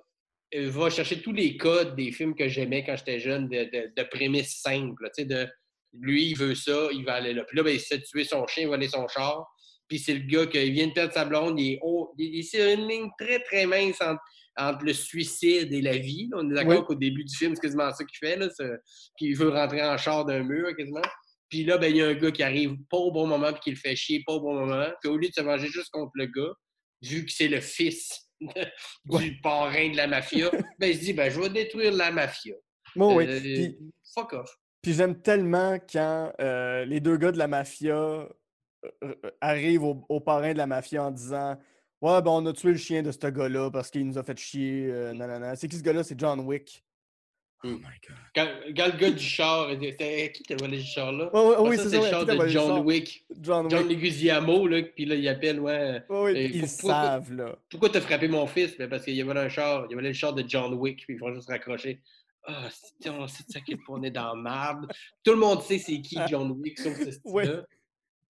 [0.54, 3.92] euh, va chercher tous les codes des films que j'aimais quand j'étais jeune, de, de,
[3.96, 5.10] de prémices simples.
[5.18, 5.48] De,
[5.92, 7.42] lui, il veut ça, il va aller là.
[7.42, 9.44] Puis là, ben, il s'est tué son chien, il va aller son char.
[9.88, 11.80] Puis c'est le gars qui vient de perdre sa blonde, il est,
[12.16, 14.22] il est sur une ligne très, très mince entre
[14.56, 16.30] entre le suicide et la vie.
[16.32, 18.48] On est d'accord qu'au début du film, c'est quasiment ça qu'il fait, là,
[19.18, 21.02] qu'il veut rentrer en char d'un mur quasiment.
[21.48, 23.62] Puis là, ben, il y a un gars qui arrive pas au bon moment puis
[23.64, 24.86] qui le fait chier pas au bon moment.
[25.02, 26.52] Puis au lieu de se venger juste contre le gars,
[27.02, 28.23] vu que c'est le fils
[29.04, 32.54] du parrain de la mafia, ben, il se dit ben, je vais détruire la mafia.
[32.96, 33.26] Moi, oui.
[33.28, 33.68] Euh,
[34.14, 34.56] fuck off.
[34.82, 38.28] Puis j'aime tellement quand euh, les deux gars de la mafia
[39.02, 41.58] euh, arrivent au, parrain de la mafia en disant
[42.02, 44.38] Ouais, ben on a tué le chien de ce gars-là parce qu'il nous a fait
[44.38, 44.88] chier.
[44.90, 46.04] Euh, C'est qui ce gars-là?
[46.04, 46.84] C'est John Wick.
[47.64, 47.76] Oh hmm.
[47.76, 48.16] my God.
[48.34, 51.30] Quand, le gars du char, c'était qui t'a volé ce char-là?
[51.32, 51.90] oui, c'est ça.
[51.90, 53.24] C'est le char de John Wick.
[53.40, 56.02] John, John Leguizamo, là, puis là, il appelle, ouais.
[56.08, 57.56] Oui, ils savent, là.
[57.70, 58.76] Pourquoi t'as frappé mon fils?
[58.76, 59.86] Ben, parce qu'il a volé un char.
[59.88, 62.00] Il a volé le char de John Wick, puis ils vont juste raccrocher.
[62.46, 62.68] Ah,
[63.06, 64.92] oh, on sait ça point on est dans marde?
[65.22, 67.64] Tout le monde sait c'est qui John Wick, sauf ce style-là.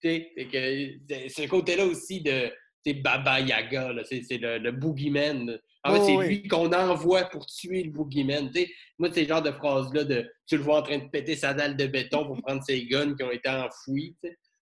[0.00, 2.52] C'est ce côté-là aussi de
[2.84, 5.58] c'est Baba Yaga, c'est le, le boogeyman.
[5.84, 8.50] En fait, oh, c'est lui qu'on envoie pour tuer le boogeyman.
[8.98, 11.52] moi, c'est le genre de phrase-là de tu le vois en train de péter sa
[11.52, 14.16] dalle de béton pour prendre ses guns qui ont été enfouis.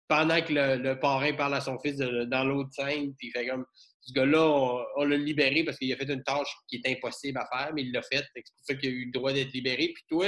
[0.07, 3.65] Pendant que le, parrain parle à son fils dans l'autre scène, puis il fait comme
[4.01, 7.45] ce gars-là, on, l'a libéré parce qu'il a fait une tâche qui est impossible à
[7.45, 8.25] faire, mais il l'a fait.
[8.35, 9.93] C'est pour ça qu'il a eu le droit d'être libéré.
[9.93, 10.27] Puis toi,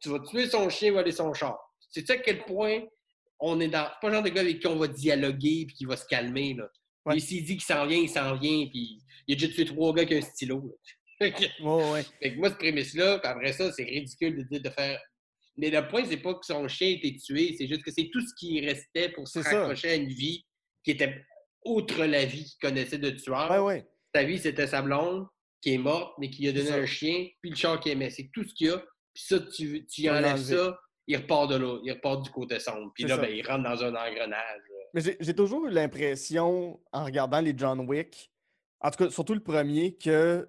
[0.00, 1.56] tu vas tuer son chien, voler son char.
[1.90, 2.82] C'est ça à quel point
[3.38, 3.84] on est dans.
[3.84, 6.06] C'est pas le genre de gars avec qui on va dialoguer puis qui va se
[6.06, 6.54] calmer.
[6.54, 6.68] Là?
[7.06, 7.18] Ouais.
[7.18, 10.02] s'il dit qu'il s'en vient, il s'en vient, puis il a déjà tué trois gars
[10.02, 10.76] avec un stylo.
[11.20, 12.02] ouais, ouais.
[12.22, 15.00] Fait que moi, cette prémisse-là, après ça, c'est ridicule de dire de faire.
[15.56, 18.20] Mais le point, c'est pas que son chien était tué, c'est juste que c'est tout
[18.20, 20.44] ce qui restait pour se raccrocher à une vie
[20.84, 21.22] qui était
[21.64, 23.50] outre la vie qu'il connaissait de tueur.
[23.50, 23.86] Ouais, ouais.
[24.14, 25.26] Sa vie, c'était sa blonde
[25.60, 28.10] qui est morte, mais qui a donné un chien, puis le char qu'il aimait.
[28.10, 28.78] C'est tout ce qu'il y a.
[29.12, 30.78] Puis ça, tu, tu y enlèves ça,
[31.08, 32.92] il repart de là, il repart du côté sombre.
[32.94, 34.62] Puis là, ben, il rentre dans un engrenage.
[35.00, 38.32] J'ai toujours eu l'impression, en regardant les John Wick,
[38.80, 40.48] en tout cas, surtout le premier, que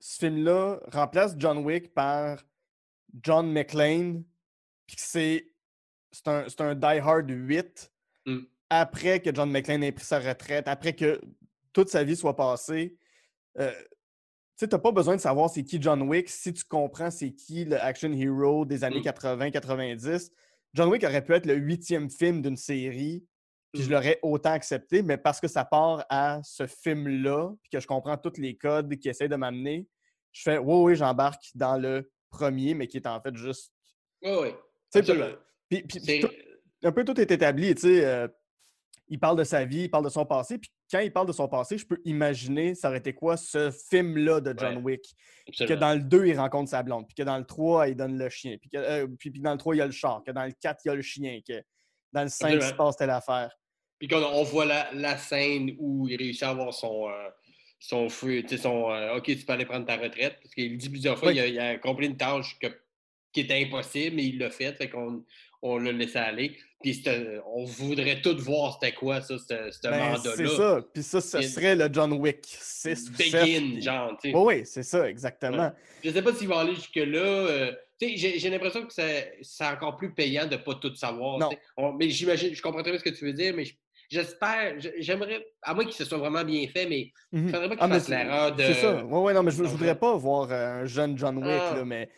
[0.00, 2.44] ce film-là remplace John Wick par
[3.22, 4.24] John McClane,
[4.86, 5.46] puis que c'est
[6.26, 7.92] un, un Die Hard 8
[8.26, 8.38] mm.
[8.70, 11.20] après que John McClane ait pris sa retraite, après que
[11.72, 12.96] toute sa vie soit passée.
[13.58, 17.10] Euh, tu sais, t'as pas besoin de savoir c'est qui John Wick si tu comprends
[17.10, 19.96] c'est qui le action hero des années 80-90.
[19.96, 20.30] Mm.
[20.74, 23.24] John Wick aurait pu être le huitième film d'une série
[23.72, 23.92] puis je mmh.
[23.92, 28.16] l'aurais autant accepté, mais parce que ça part à ce film-là, puis que je comprends
[28.16, 29.86] tous les codes qui essaient de m'amener,
[30.32, 33.72] je fais oui, oui, j'embarque dans le premier, mais qui est en fait juste.
[34.22, 34.48] Oui, oui.
[35.68, 36.24] Puis, puis,
[36.82, 38.04] un peu tout est établi, tu sais.
[38.04, 38.28] Euh,
[39.10, 41.32] il parle de sa vie, il parle de son passé, puis quand il parle de
[41.32, 45.02] son passé, je peux imaginer ça aurait été quoi ce film-là de John Wick.
[45.58, 48.18] Que dans le 2, il rencontre sa blonde, puis que dans le 3, il donne
[48.18, 50.30] le chien, puis, que, euh, puis, dans le 3, il y a le char, que
[50.30, 51.62] dans le 4, il y a le chien, que
[52.12, 53.57] dans le 5, il se passe telle affaire.
[53.98, 57.28] Puis quand on voit la, la, scène où il réussit à avoir son, euh,
[57.80, 60.38] son feu, tu sais, son euh, OK, tu peux aller prendre ta retraite.
[60.42, 62.56] Parce qu'il dit plusieurs fois, qu'il a, a, accompli une tâche
[63.32, 65.24] qui était impossible, mais il l'a fait, fait qu'on
[65.62, 66.56] on l'a laissé aller.
[66.82, 67.02] Puis
[67.46, 70.36] on voudrait tous voir c'était quoi, ça, ce ben, mandat-là.
[70.36, 70.80] C'est ça.
[70.94, 74.36] Puis ça, ce serait le John Wick 6 Begin, genre, tu sais.
[74.36, 75.72] oui, c'est ça, exactement.
[76.04, 77.18] Je sais pas s'il va aller jusque-là.
[77.18, 81.38] Euh, j'ai l'impression que c'est encore plus payant de ne pas tout savoir.
[81.38, 81.92] Non.
[81.94, 83.64] mais j'imagine, je comprends très bien ce que tu veux dire, mais
[84.08, 87.50] j'espère, j'aimerais, à moins qu'il se soit vraiment bien fait, mais je ne mhm.
[87.50, 88.62] faudrait pas qu'il ah, fasse l'erreur de.
[88.62, 89.04] C'est ça.
[89.04, 91.76] Oui, ouais, non, mais je, ne voudrais pas voir un jeune John Wick, ah.
[91.76, 92.08] là, mais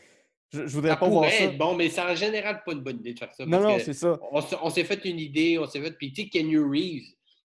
[0.53, 1.49] je, je voudrais ça pas voir ça.
[1.49, 3.47] bon, mais c'est en général pas une bonne idée de faire ça.
[3.47, 4.19] Non, non, c'est ça.
[4.33, 5.93] On, s'est fait une idée, on s'est fait.
[5.93, 7.07] Puis, tu sais, Kenny Reeves,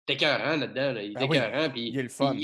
[0.05, 0.93] t'es écœurant là-dedans.
[0.93, 1.03] Là.
[1.03, 2.35] Il est ben Puis, il est le fun.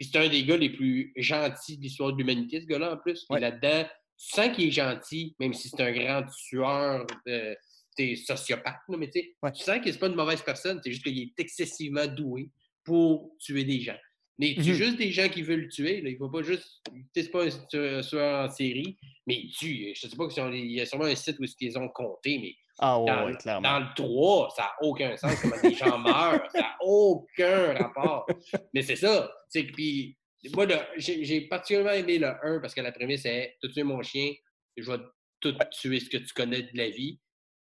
[0.00, 3.26] c'est un des gars les plus gentils de l'histoire de l'humanité, ce gars-là, en plus.
[3.30, 3.40] Ouais.
[3.40, 3.84] là-dedans,
[4.18, 7.06] tu sens qu'il est gentil, même si c'est un grand tueur.
[7.28, 7.54] Euh,
[7.96, 9.22] t'es sociopathe, mais tu
[9.54, 12.50] sens qu'il n'est pas une mauvaise personne, c'est juste qu'il est excessivement doué
[12.84, 13.96] pour tuer des gens.
[14.38, 14.76] Mais il tue mhm.
[14.76, 16.02] juste des gens qui veulent le tuer.
[16.02, 16.10] Là.
[16.10, 16.82] Il ne va pas juste.
[17.14, 19.94] C'est pas un tueur en série, mais il tue.
[19.94, 22.54] Je ne sais pas s'il y a sûrement un site où ils ont compté, mais.
[22.78, 23.72] Ah ouais, dans, clairement.
[23.72, 26.46] Dans le 3, ça n'a aucun sens comment des gens meurent.
[26.52, 28.26] Ça n'a aucun rapport.
[28.74, 29.32] mais c'est ça.
[29.72, 30.18] Puis,
[30.54, 30.66] moi,
[30.98, 34.32] j'ai particulièrement aimé le 1 parce que la prémisse est Tu tuer mon chien,
[34.76, 34.98] je vais
[35.40, 37.18] tout tuer ce que tu connais de la vie.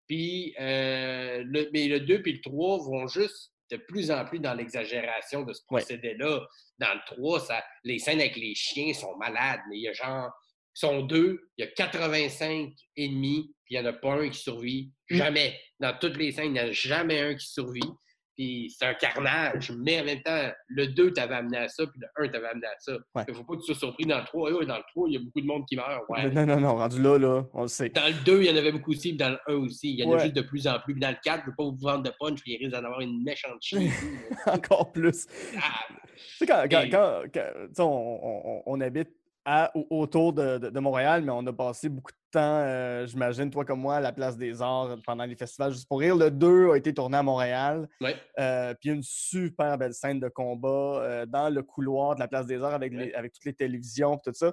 [0.07, 4.39] Puis, euh, le, mais le 2 et le 3 vont juste de plus en plus
[4.39, 6.41] dans l'exagération de ce procédé-là.
[6.79, 9.61] Dans le 3, ça, les scènes avec les chiens sont malades.
[9.69, 10.29] Mais il y a genre
[10.75, 14.29] Ils sont deux, il y a 85 ennemis, puis il n'y en a pas un
[14.29, 14.91] qui survit.
[15.09, 15.15] Mm.
[15.17, 15.59] Jamais.
[15.79, 17.91] Dans toutes les scènes, il n'y en a jamais un qui survit.
[18.35, 19.71] Puis c'est un carnage.
[19.77, 22.67] Mais en même temps, le 2 t'avait amené à ça, puis le 1 t'avait amené
[22.67, 22.93] à ça.
[23.15, 23.23] Ouais.
[23.27, 24.51] Il ne faut pas que tu sois surpris dans le 3.
[24.51, 26.03] Ouais, dans le 3, il y a beaucoup de monde qui meurt.
[26.09, 26.29] Ouais.
[26.31, 27.89] Non, non, non, rendu là, là, on le sait.
[27.89, 29.91] Dans le 2, il y en avait beaucoup aussi, puis dans le 1 aussi.
[29.93, 30.93] Il y en a juste de plus en plus.
[30.93, 32.71] Puis dans le 4, je ne veux pas vous vendre de punch, puis il risque
[32.71, 33.89] d'en avoir une méchante chie.
[34.47, 35.27] Encore plus.
[35.57, 39.09] Ah, Tu sais, quand, quand, Et- quand- quand- tu sais, on, on- on habite
[39.45, 43.05] à, ou- autour de, de- de Montréal, mais on a passé beaucoup de temps, euh,
[43.05, 46.15] j'imagine, toi comme moi, à la Place des Arts pendant les festivals Juste pour rire.
[46.15, 47.87] Le 2 a été tourné à Montréal.
[48.01, 48.15] ouais.
[48.39, 50.67] Euh, puis une super belle scène de combat
[51.03, 54.15] euh, dans le couloir de la Place des Arts avec, les- avec toutes les télévisions
[54.15, 54.51] et tout ça.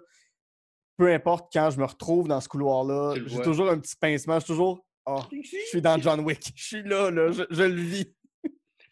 [0.98, 4.34] Peu importe quand je me retrouve dans ce couloir-là, j'ai toujours un petit pincement.
[4.34, 4.84] Je suis toujours.
[5.06, 6.52] Oh, je suis dans John Wick.
[6.54, 7.32] Je suis là, là.
[7.32, 8.14] Je, je le vis.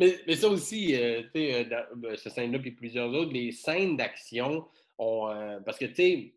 [0.01, 3.53] Mais, mais ça aussi, euh, tu sais, euh, ben, cette scène-là, puis plusieurs autres, les
[3.53, 4.67] scènes d'action
[5.01, 6.35] euh, parce que, tu sais,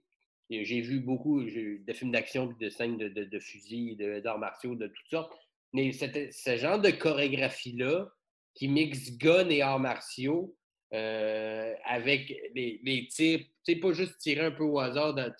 [0.49, 4.87] j'ai vu beaucoup de films d'action, de scènes de, de, de fusils, d'arts martiaux, de
[4.87, 5.33] toutes sortes.
[5.73, 8.09] Mais c'était- ce genre de chorégraphie-là,
[8.53, 10.55] qui mixe gun et arts martiaux,
[10.93, 15.31] euh, avec les, les tirs, tu sais, pas juste tirer un peu au hasard, dans,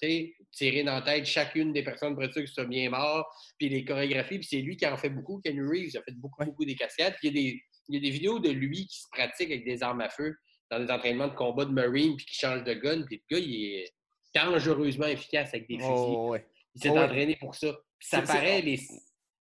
[0.52, 3.28] tirer dans la tête chacune des personnes être sûr qu'ils soient bien morts,
[3.60, 6.44] puis les chorégraphies, puis c'est lui qui en fait beaucoup, Ken Reeves a fait beaucoup,
[6.44, 8.88] beaucoup des cascades, puis il y, a des, il y a des vidéos de lui
[8.88, 10.36] qui se pratique avec des armes à feu
[10.72, 13.44] dans des entraînements de combat de Marine, puis qui change de gun, puis le gars,
[13.44, 13.94] il est
[14.36, 15.90] dangereusement efficace avec des fusils.
[15.92, 16.46] Oh, ouais.
[16.76, 17.00] Il s'est Oh, ouais.
[17.04, 17.72] entraîné pour ça.
[18.00, 18.78] Puis ça paraît, les...
[18.78, 19.00] c'est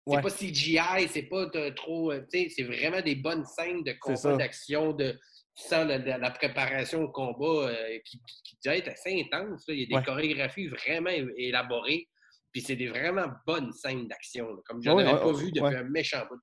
[0.08, 0.22] Ouais.
[0.22, 2.12] pas CGI, c'est pas trop.
[2.12, 5.14] euh, tu sais, c'est vraiment des bonnes scènes de combat, d'action, de.
[5.58, 8.20] Tu sens la, préparation au combat euh, qui,
[8.64, 9.64] doit être assez intense.
[9.68, 9.74] là.
[9.74, 10.04] Il y a des Ouais.
[10.04, 12.08] chorégraphies vraiment élaborées.
[12.52, 14.48] Puis c'est des vraiment bonnes scènes d'action.
[14.68, 15.76] Comme j'en Ouais, avais ouais, pas vu depuis ouais.
[15.78, 16.40] un méchant bout.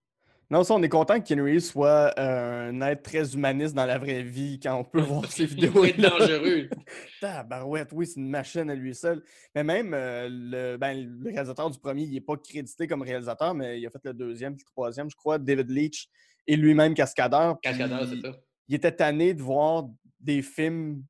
[0.53, 3.87] Non, ça, on est content que Ken Reeves soit euh, un être très humaniste dans
[3.87, 5.83] la vraie vie quand on peut voir ses Il vidéos.
[5.87, 6.69] être dangereux.
[7.23, 9.23] Tabarouette, oui, c'est une machine à lui seul.
[9.55, 10.93] Mais même euh, le, ben,
[11.23, 14.13] le réalisateur du premier, il n'est pas crédité comme réalisateur, mais il a fait le
[14.13, 16.07] deuxième, puis le troisième, je crois, David Leitch,
[16.47, 17.59] et lui-même cascadeur.
[17.63, 18.37] Cascadeur, c'est ça.
[18.69, 19.89] Il était tanné de voir
[20.21, 21.03] des films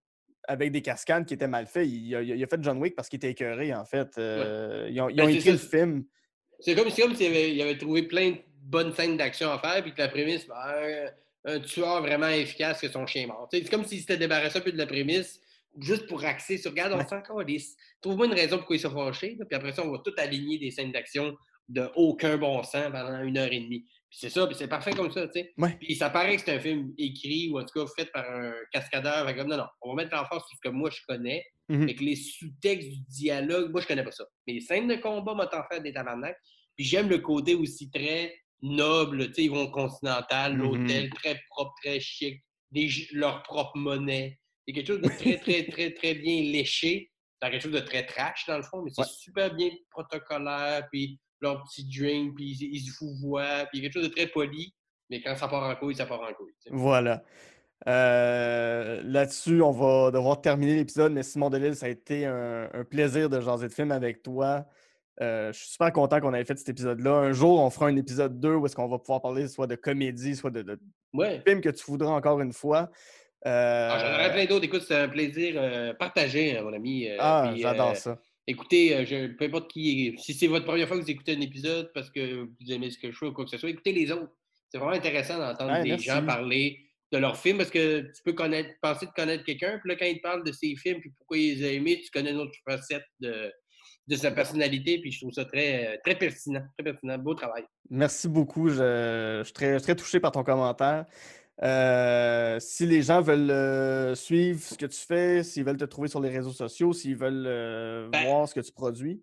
[0.47, 1.89] avec des cascades qui étaient mal faits.
[1.89, 4.09] Il a, il a fait John Wick parce qu'il était écœuré, en fait.
[4.19, 6.05] Euh, Ils ont, ils Ben, ont c'est écrit le film.
[6.61, 8.37] C'est comme, comme s'il avait, il avait trouvé plein de
[8.73, 10.55] bonnes scènes d'action à faire, puis que la prémisse, ben,
[11.47, 13.49] un, un tueur vraiment efficace que son chien est mort.
[13.51, 15.41] C'est comme s'il s'était débarrassé un peu de la prémisse,
[15.79, 17.61] juste pour axer sur, regarde, on encore des...
[18.01, 20.71] Trouve-moi une raison pourquoi ils sont fâchés, puis après ça, on va tout aligner des
[20.71, 21.37] scènes d'action
[21.69, 23.85] de aucun bon sens pendant une heure et demie.
[24.11, 25.53] Puis c'est ça, puis c'est parfait comme ça, tu sais.
[25.57, 25.77] Ouais.
[25.81, 28.53] Puis ça paraît que c'est un film écrit, ou en tout cas fait par un
[28.73, 29.27] cascadeur.
[29.27, 31.83] Fait comme, non, non, on va mettre l'emphase sur ce que moi je connais, Mhm.
[31.85, 34.25] avec les sous-textes du dialogue, moi, je connais pas ça.
[34.47, 36.37] Mais les scènes de combat m'ont en fait des tabarnak.
[36.77, 40.59] Puis j'aime le côté aussi très noble, tu sais, ils vont au Continental, Mhm.
[40.63, 42.41] l'hôtel, très propre, très chic,
[43.13, 44.39] leur propre monnaie.
[44.67, 47.11] C'est quelque chose de très, très, très, très bien léché.
[47.43, 49.09] C'est quelque chose de très trash, dans le fond, mais c'est Ouais.
[49.09, 54.09] super bien protocolaire, puis leur petit drink, puis ils, ils se fouvoient, puis quelque chose
[54.09, 54.73] de très poli.
[55.11, 56.53] Mais quand ça part en couille, ça part en couille.
[56.71, 57.25] Voilà.
[57.89, 62.85] Euh, Là-dessus, on va devoir terminer l'épisode, mais Simon Delille, ça a été un, un
[62.85, 64.67] plaisir de jaser de film avec toi.
[65.21, 67.13] Euh, je suis super content qu'on ait fait cet épisode-là.
[67.13, 69.75] Un jour, on fera un épisode 2 où est-ce qu'on va pouvoir parler soit de
[69.75, 70.79] comédie, soit de, de
[71.13, 71.43] Ouais.
[71.47, 72.91] film que tu voudras encore une fois.
[73.47, 74.65] Euh, Ah, J'en aurais plein d'autres.
[74.65, 77.09] Écoute, c'est un plaisir euh, partagé, hein, mon ami.
[77.09, 78.19] euh, ah, j'adore euh, ça.
[78.47, 81.41] Écoutez, euh, je, peu importe qui, si c'est votre première fois que vous écoutez un
[81.41, 83.93] épisode parce que vous aimez ce que je fais ou quoi que ce soit, écoutez
[83.93, 84.33] les autres.
[84.71, 86.07] C'est vraiment intéressant d'entendre Ouais, des merci.
[86.07, 86.79] gens parler
[87.13, 90.07] de leurs films parce que tu peux connaître, penser de connaître quelqu'un, puis là, quand
[90.07, 92.39] il te parle de ses films puis pourquoi il les a aimés, tu connais une
[92.39, 93.53] autre facette de,
[94.09, 96.63] de sa personnalité, puis je trouve ça très, très pertinent.
[96.77, 97.19] Très pertinent.
[97.19, 97.65] Beau travail.
[97.91, 98.69] Merci beaucoup.
[98.69, 101.07] Je, je suis très, touché par ton commentaire.
[101.63, 106.09] Euh, si les gens veulent euh, suivre ce que tu fais, s'ils veulent te trouver
[106.09, 109.23] sur les réseaux sociaux, s'ils veulent euh, Ben, voir ce que tu produis,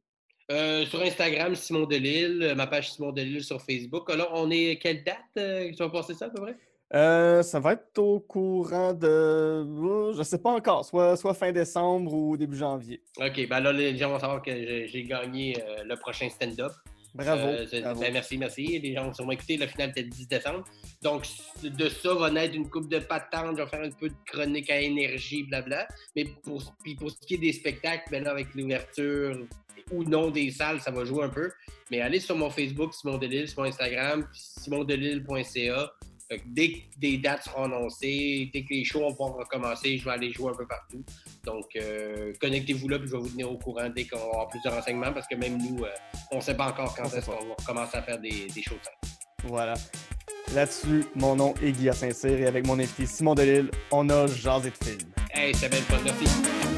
[0.52, 4.10] Euh, sur Instagram, Simon Delille, euh, ma page Simon Delille sur Facebook.
[4.10, 6.56] Alors, on est quelle date euh, tu vas passer ça à peu près?
[6.94, 9.64] Euh, ça va être au courant de.
[9.82, 13.02] oh, Je sais pas encore, soit, soit fin décembre ou début janvier.
[13.18, 16.72] OK, ben là, les gens vont savoir que j'ai gagné euh, le prochain stand-up.
[17.14, 17.48] Bravo.
[17.48, 18.02] Euh, bravo.
[18.02, 18.80] ben, merci, merci.
[18.80, 19.58] Les gens vont sûrement écouter.
[19.58, 20.64] La finale était le 10 décembre.
[21.04, 21.26] Donc,
[21.64, 23.58] de ça va naître une coupe de patente.
[23.58, 25.88] Je vais faire un peu de chronique à énergie, blabla.
[26.16, 29.46] Mais pour, puis pour ce qui est des spectacles, ben là, avec l'ouverture
[29.92, 31.52] ou non des salles, ça va jouer un peu.
[31.92, 35.92] Mais allez sur mon Facebook, Simon Delille, sur mon Instagram, puis simondelille.ca.
[36.46, 40.32] Dès que des dates seront annoncées, dès que les shows vont recommencer, je vais aller
[40.32, 41.04] jouer un peu partout.
[41.44, 44.62] Donc, euh, connectez-vous là, puis je vais vous tenir au courant dès qu'on avoir plus
[44.64, 45.90] de renseignements, parce que même nous, euh,
[46.32, 48.76] on ne sait pas encore quand est-ce qu'on va recommencer à faire des, des shows
[48.76, 49.48] de.
[49.48, 49.74] Voilà.
[50.54, 54.72] Là-dessus, mon nom est Guillaume Saint-Cyr et avec mon invité Simon Delille, on a jasé
[54.72, 55.12] de film.
[55.32, 56.69] Hey, c'était belle fun, merci.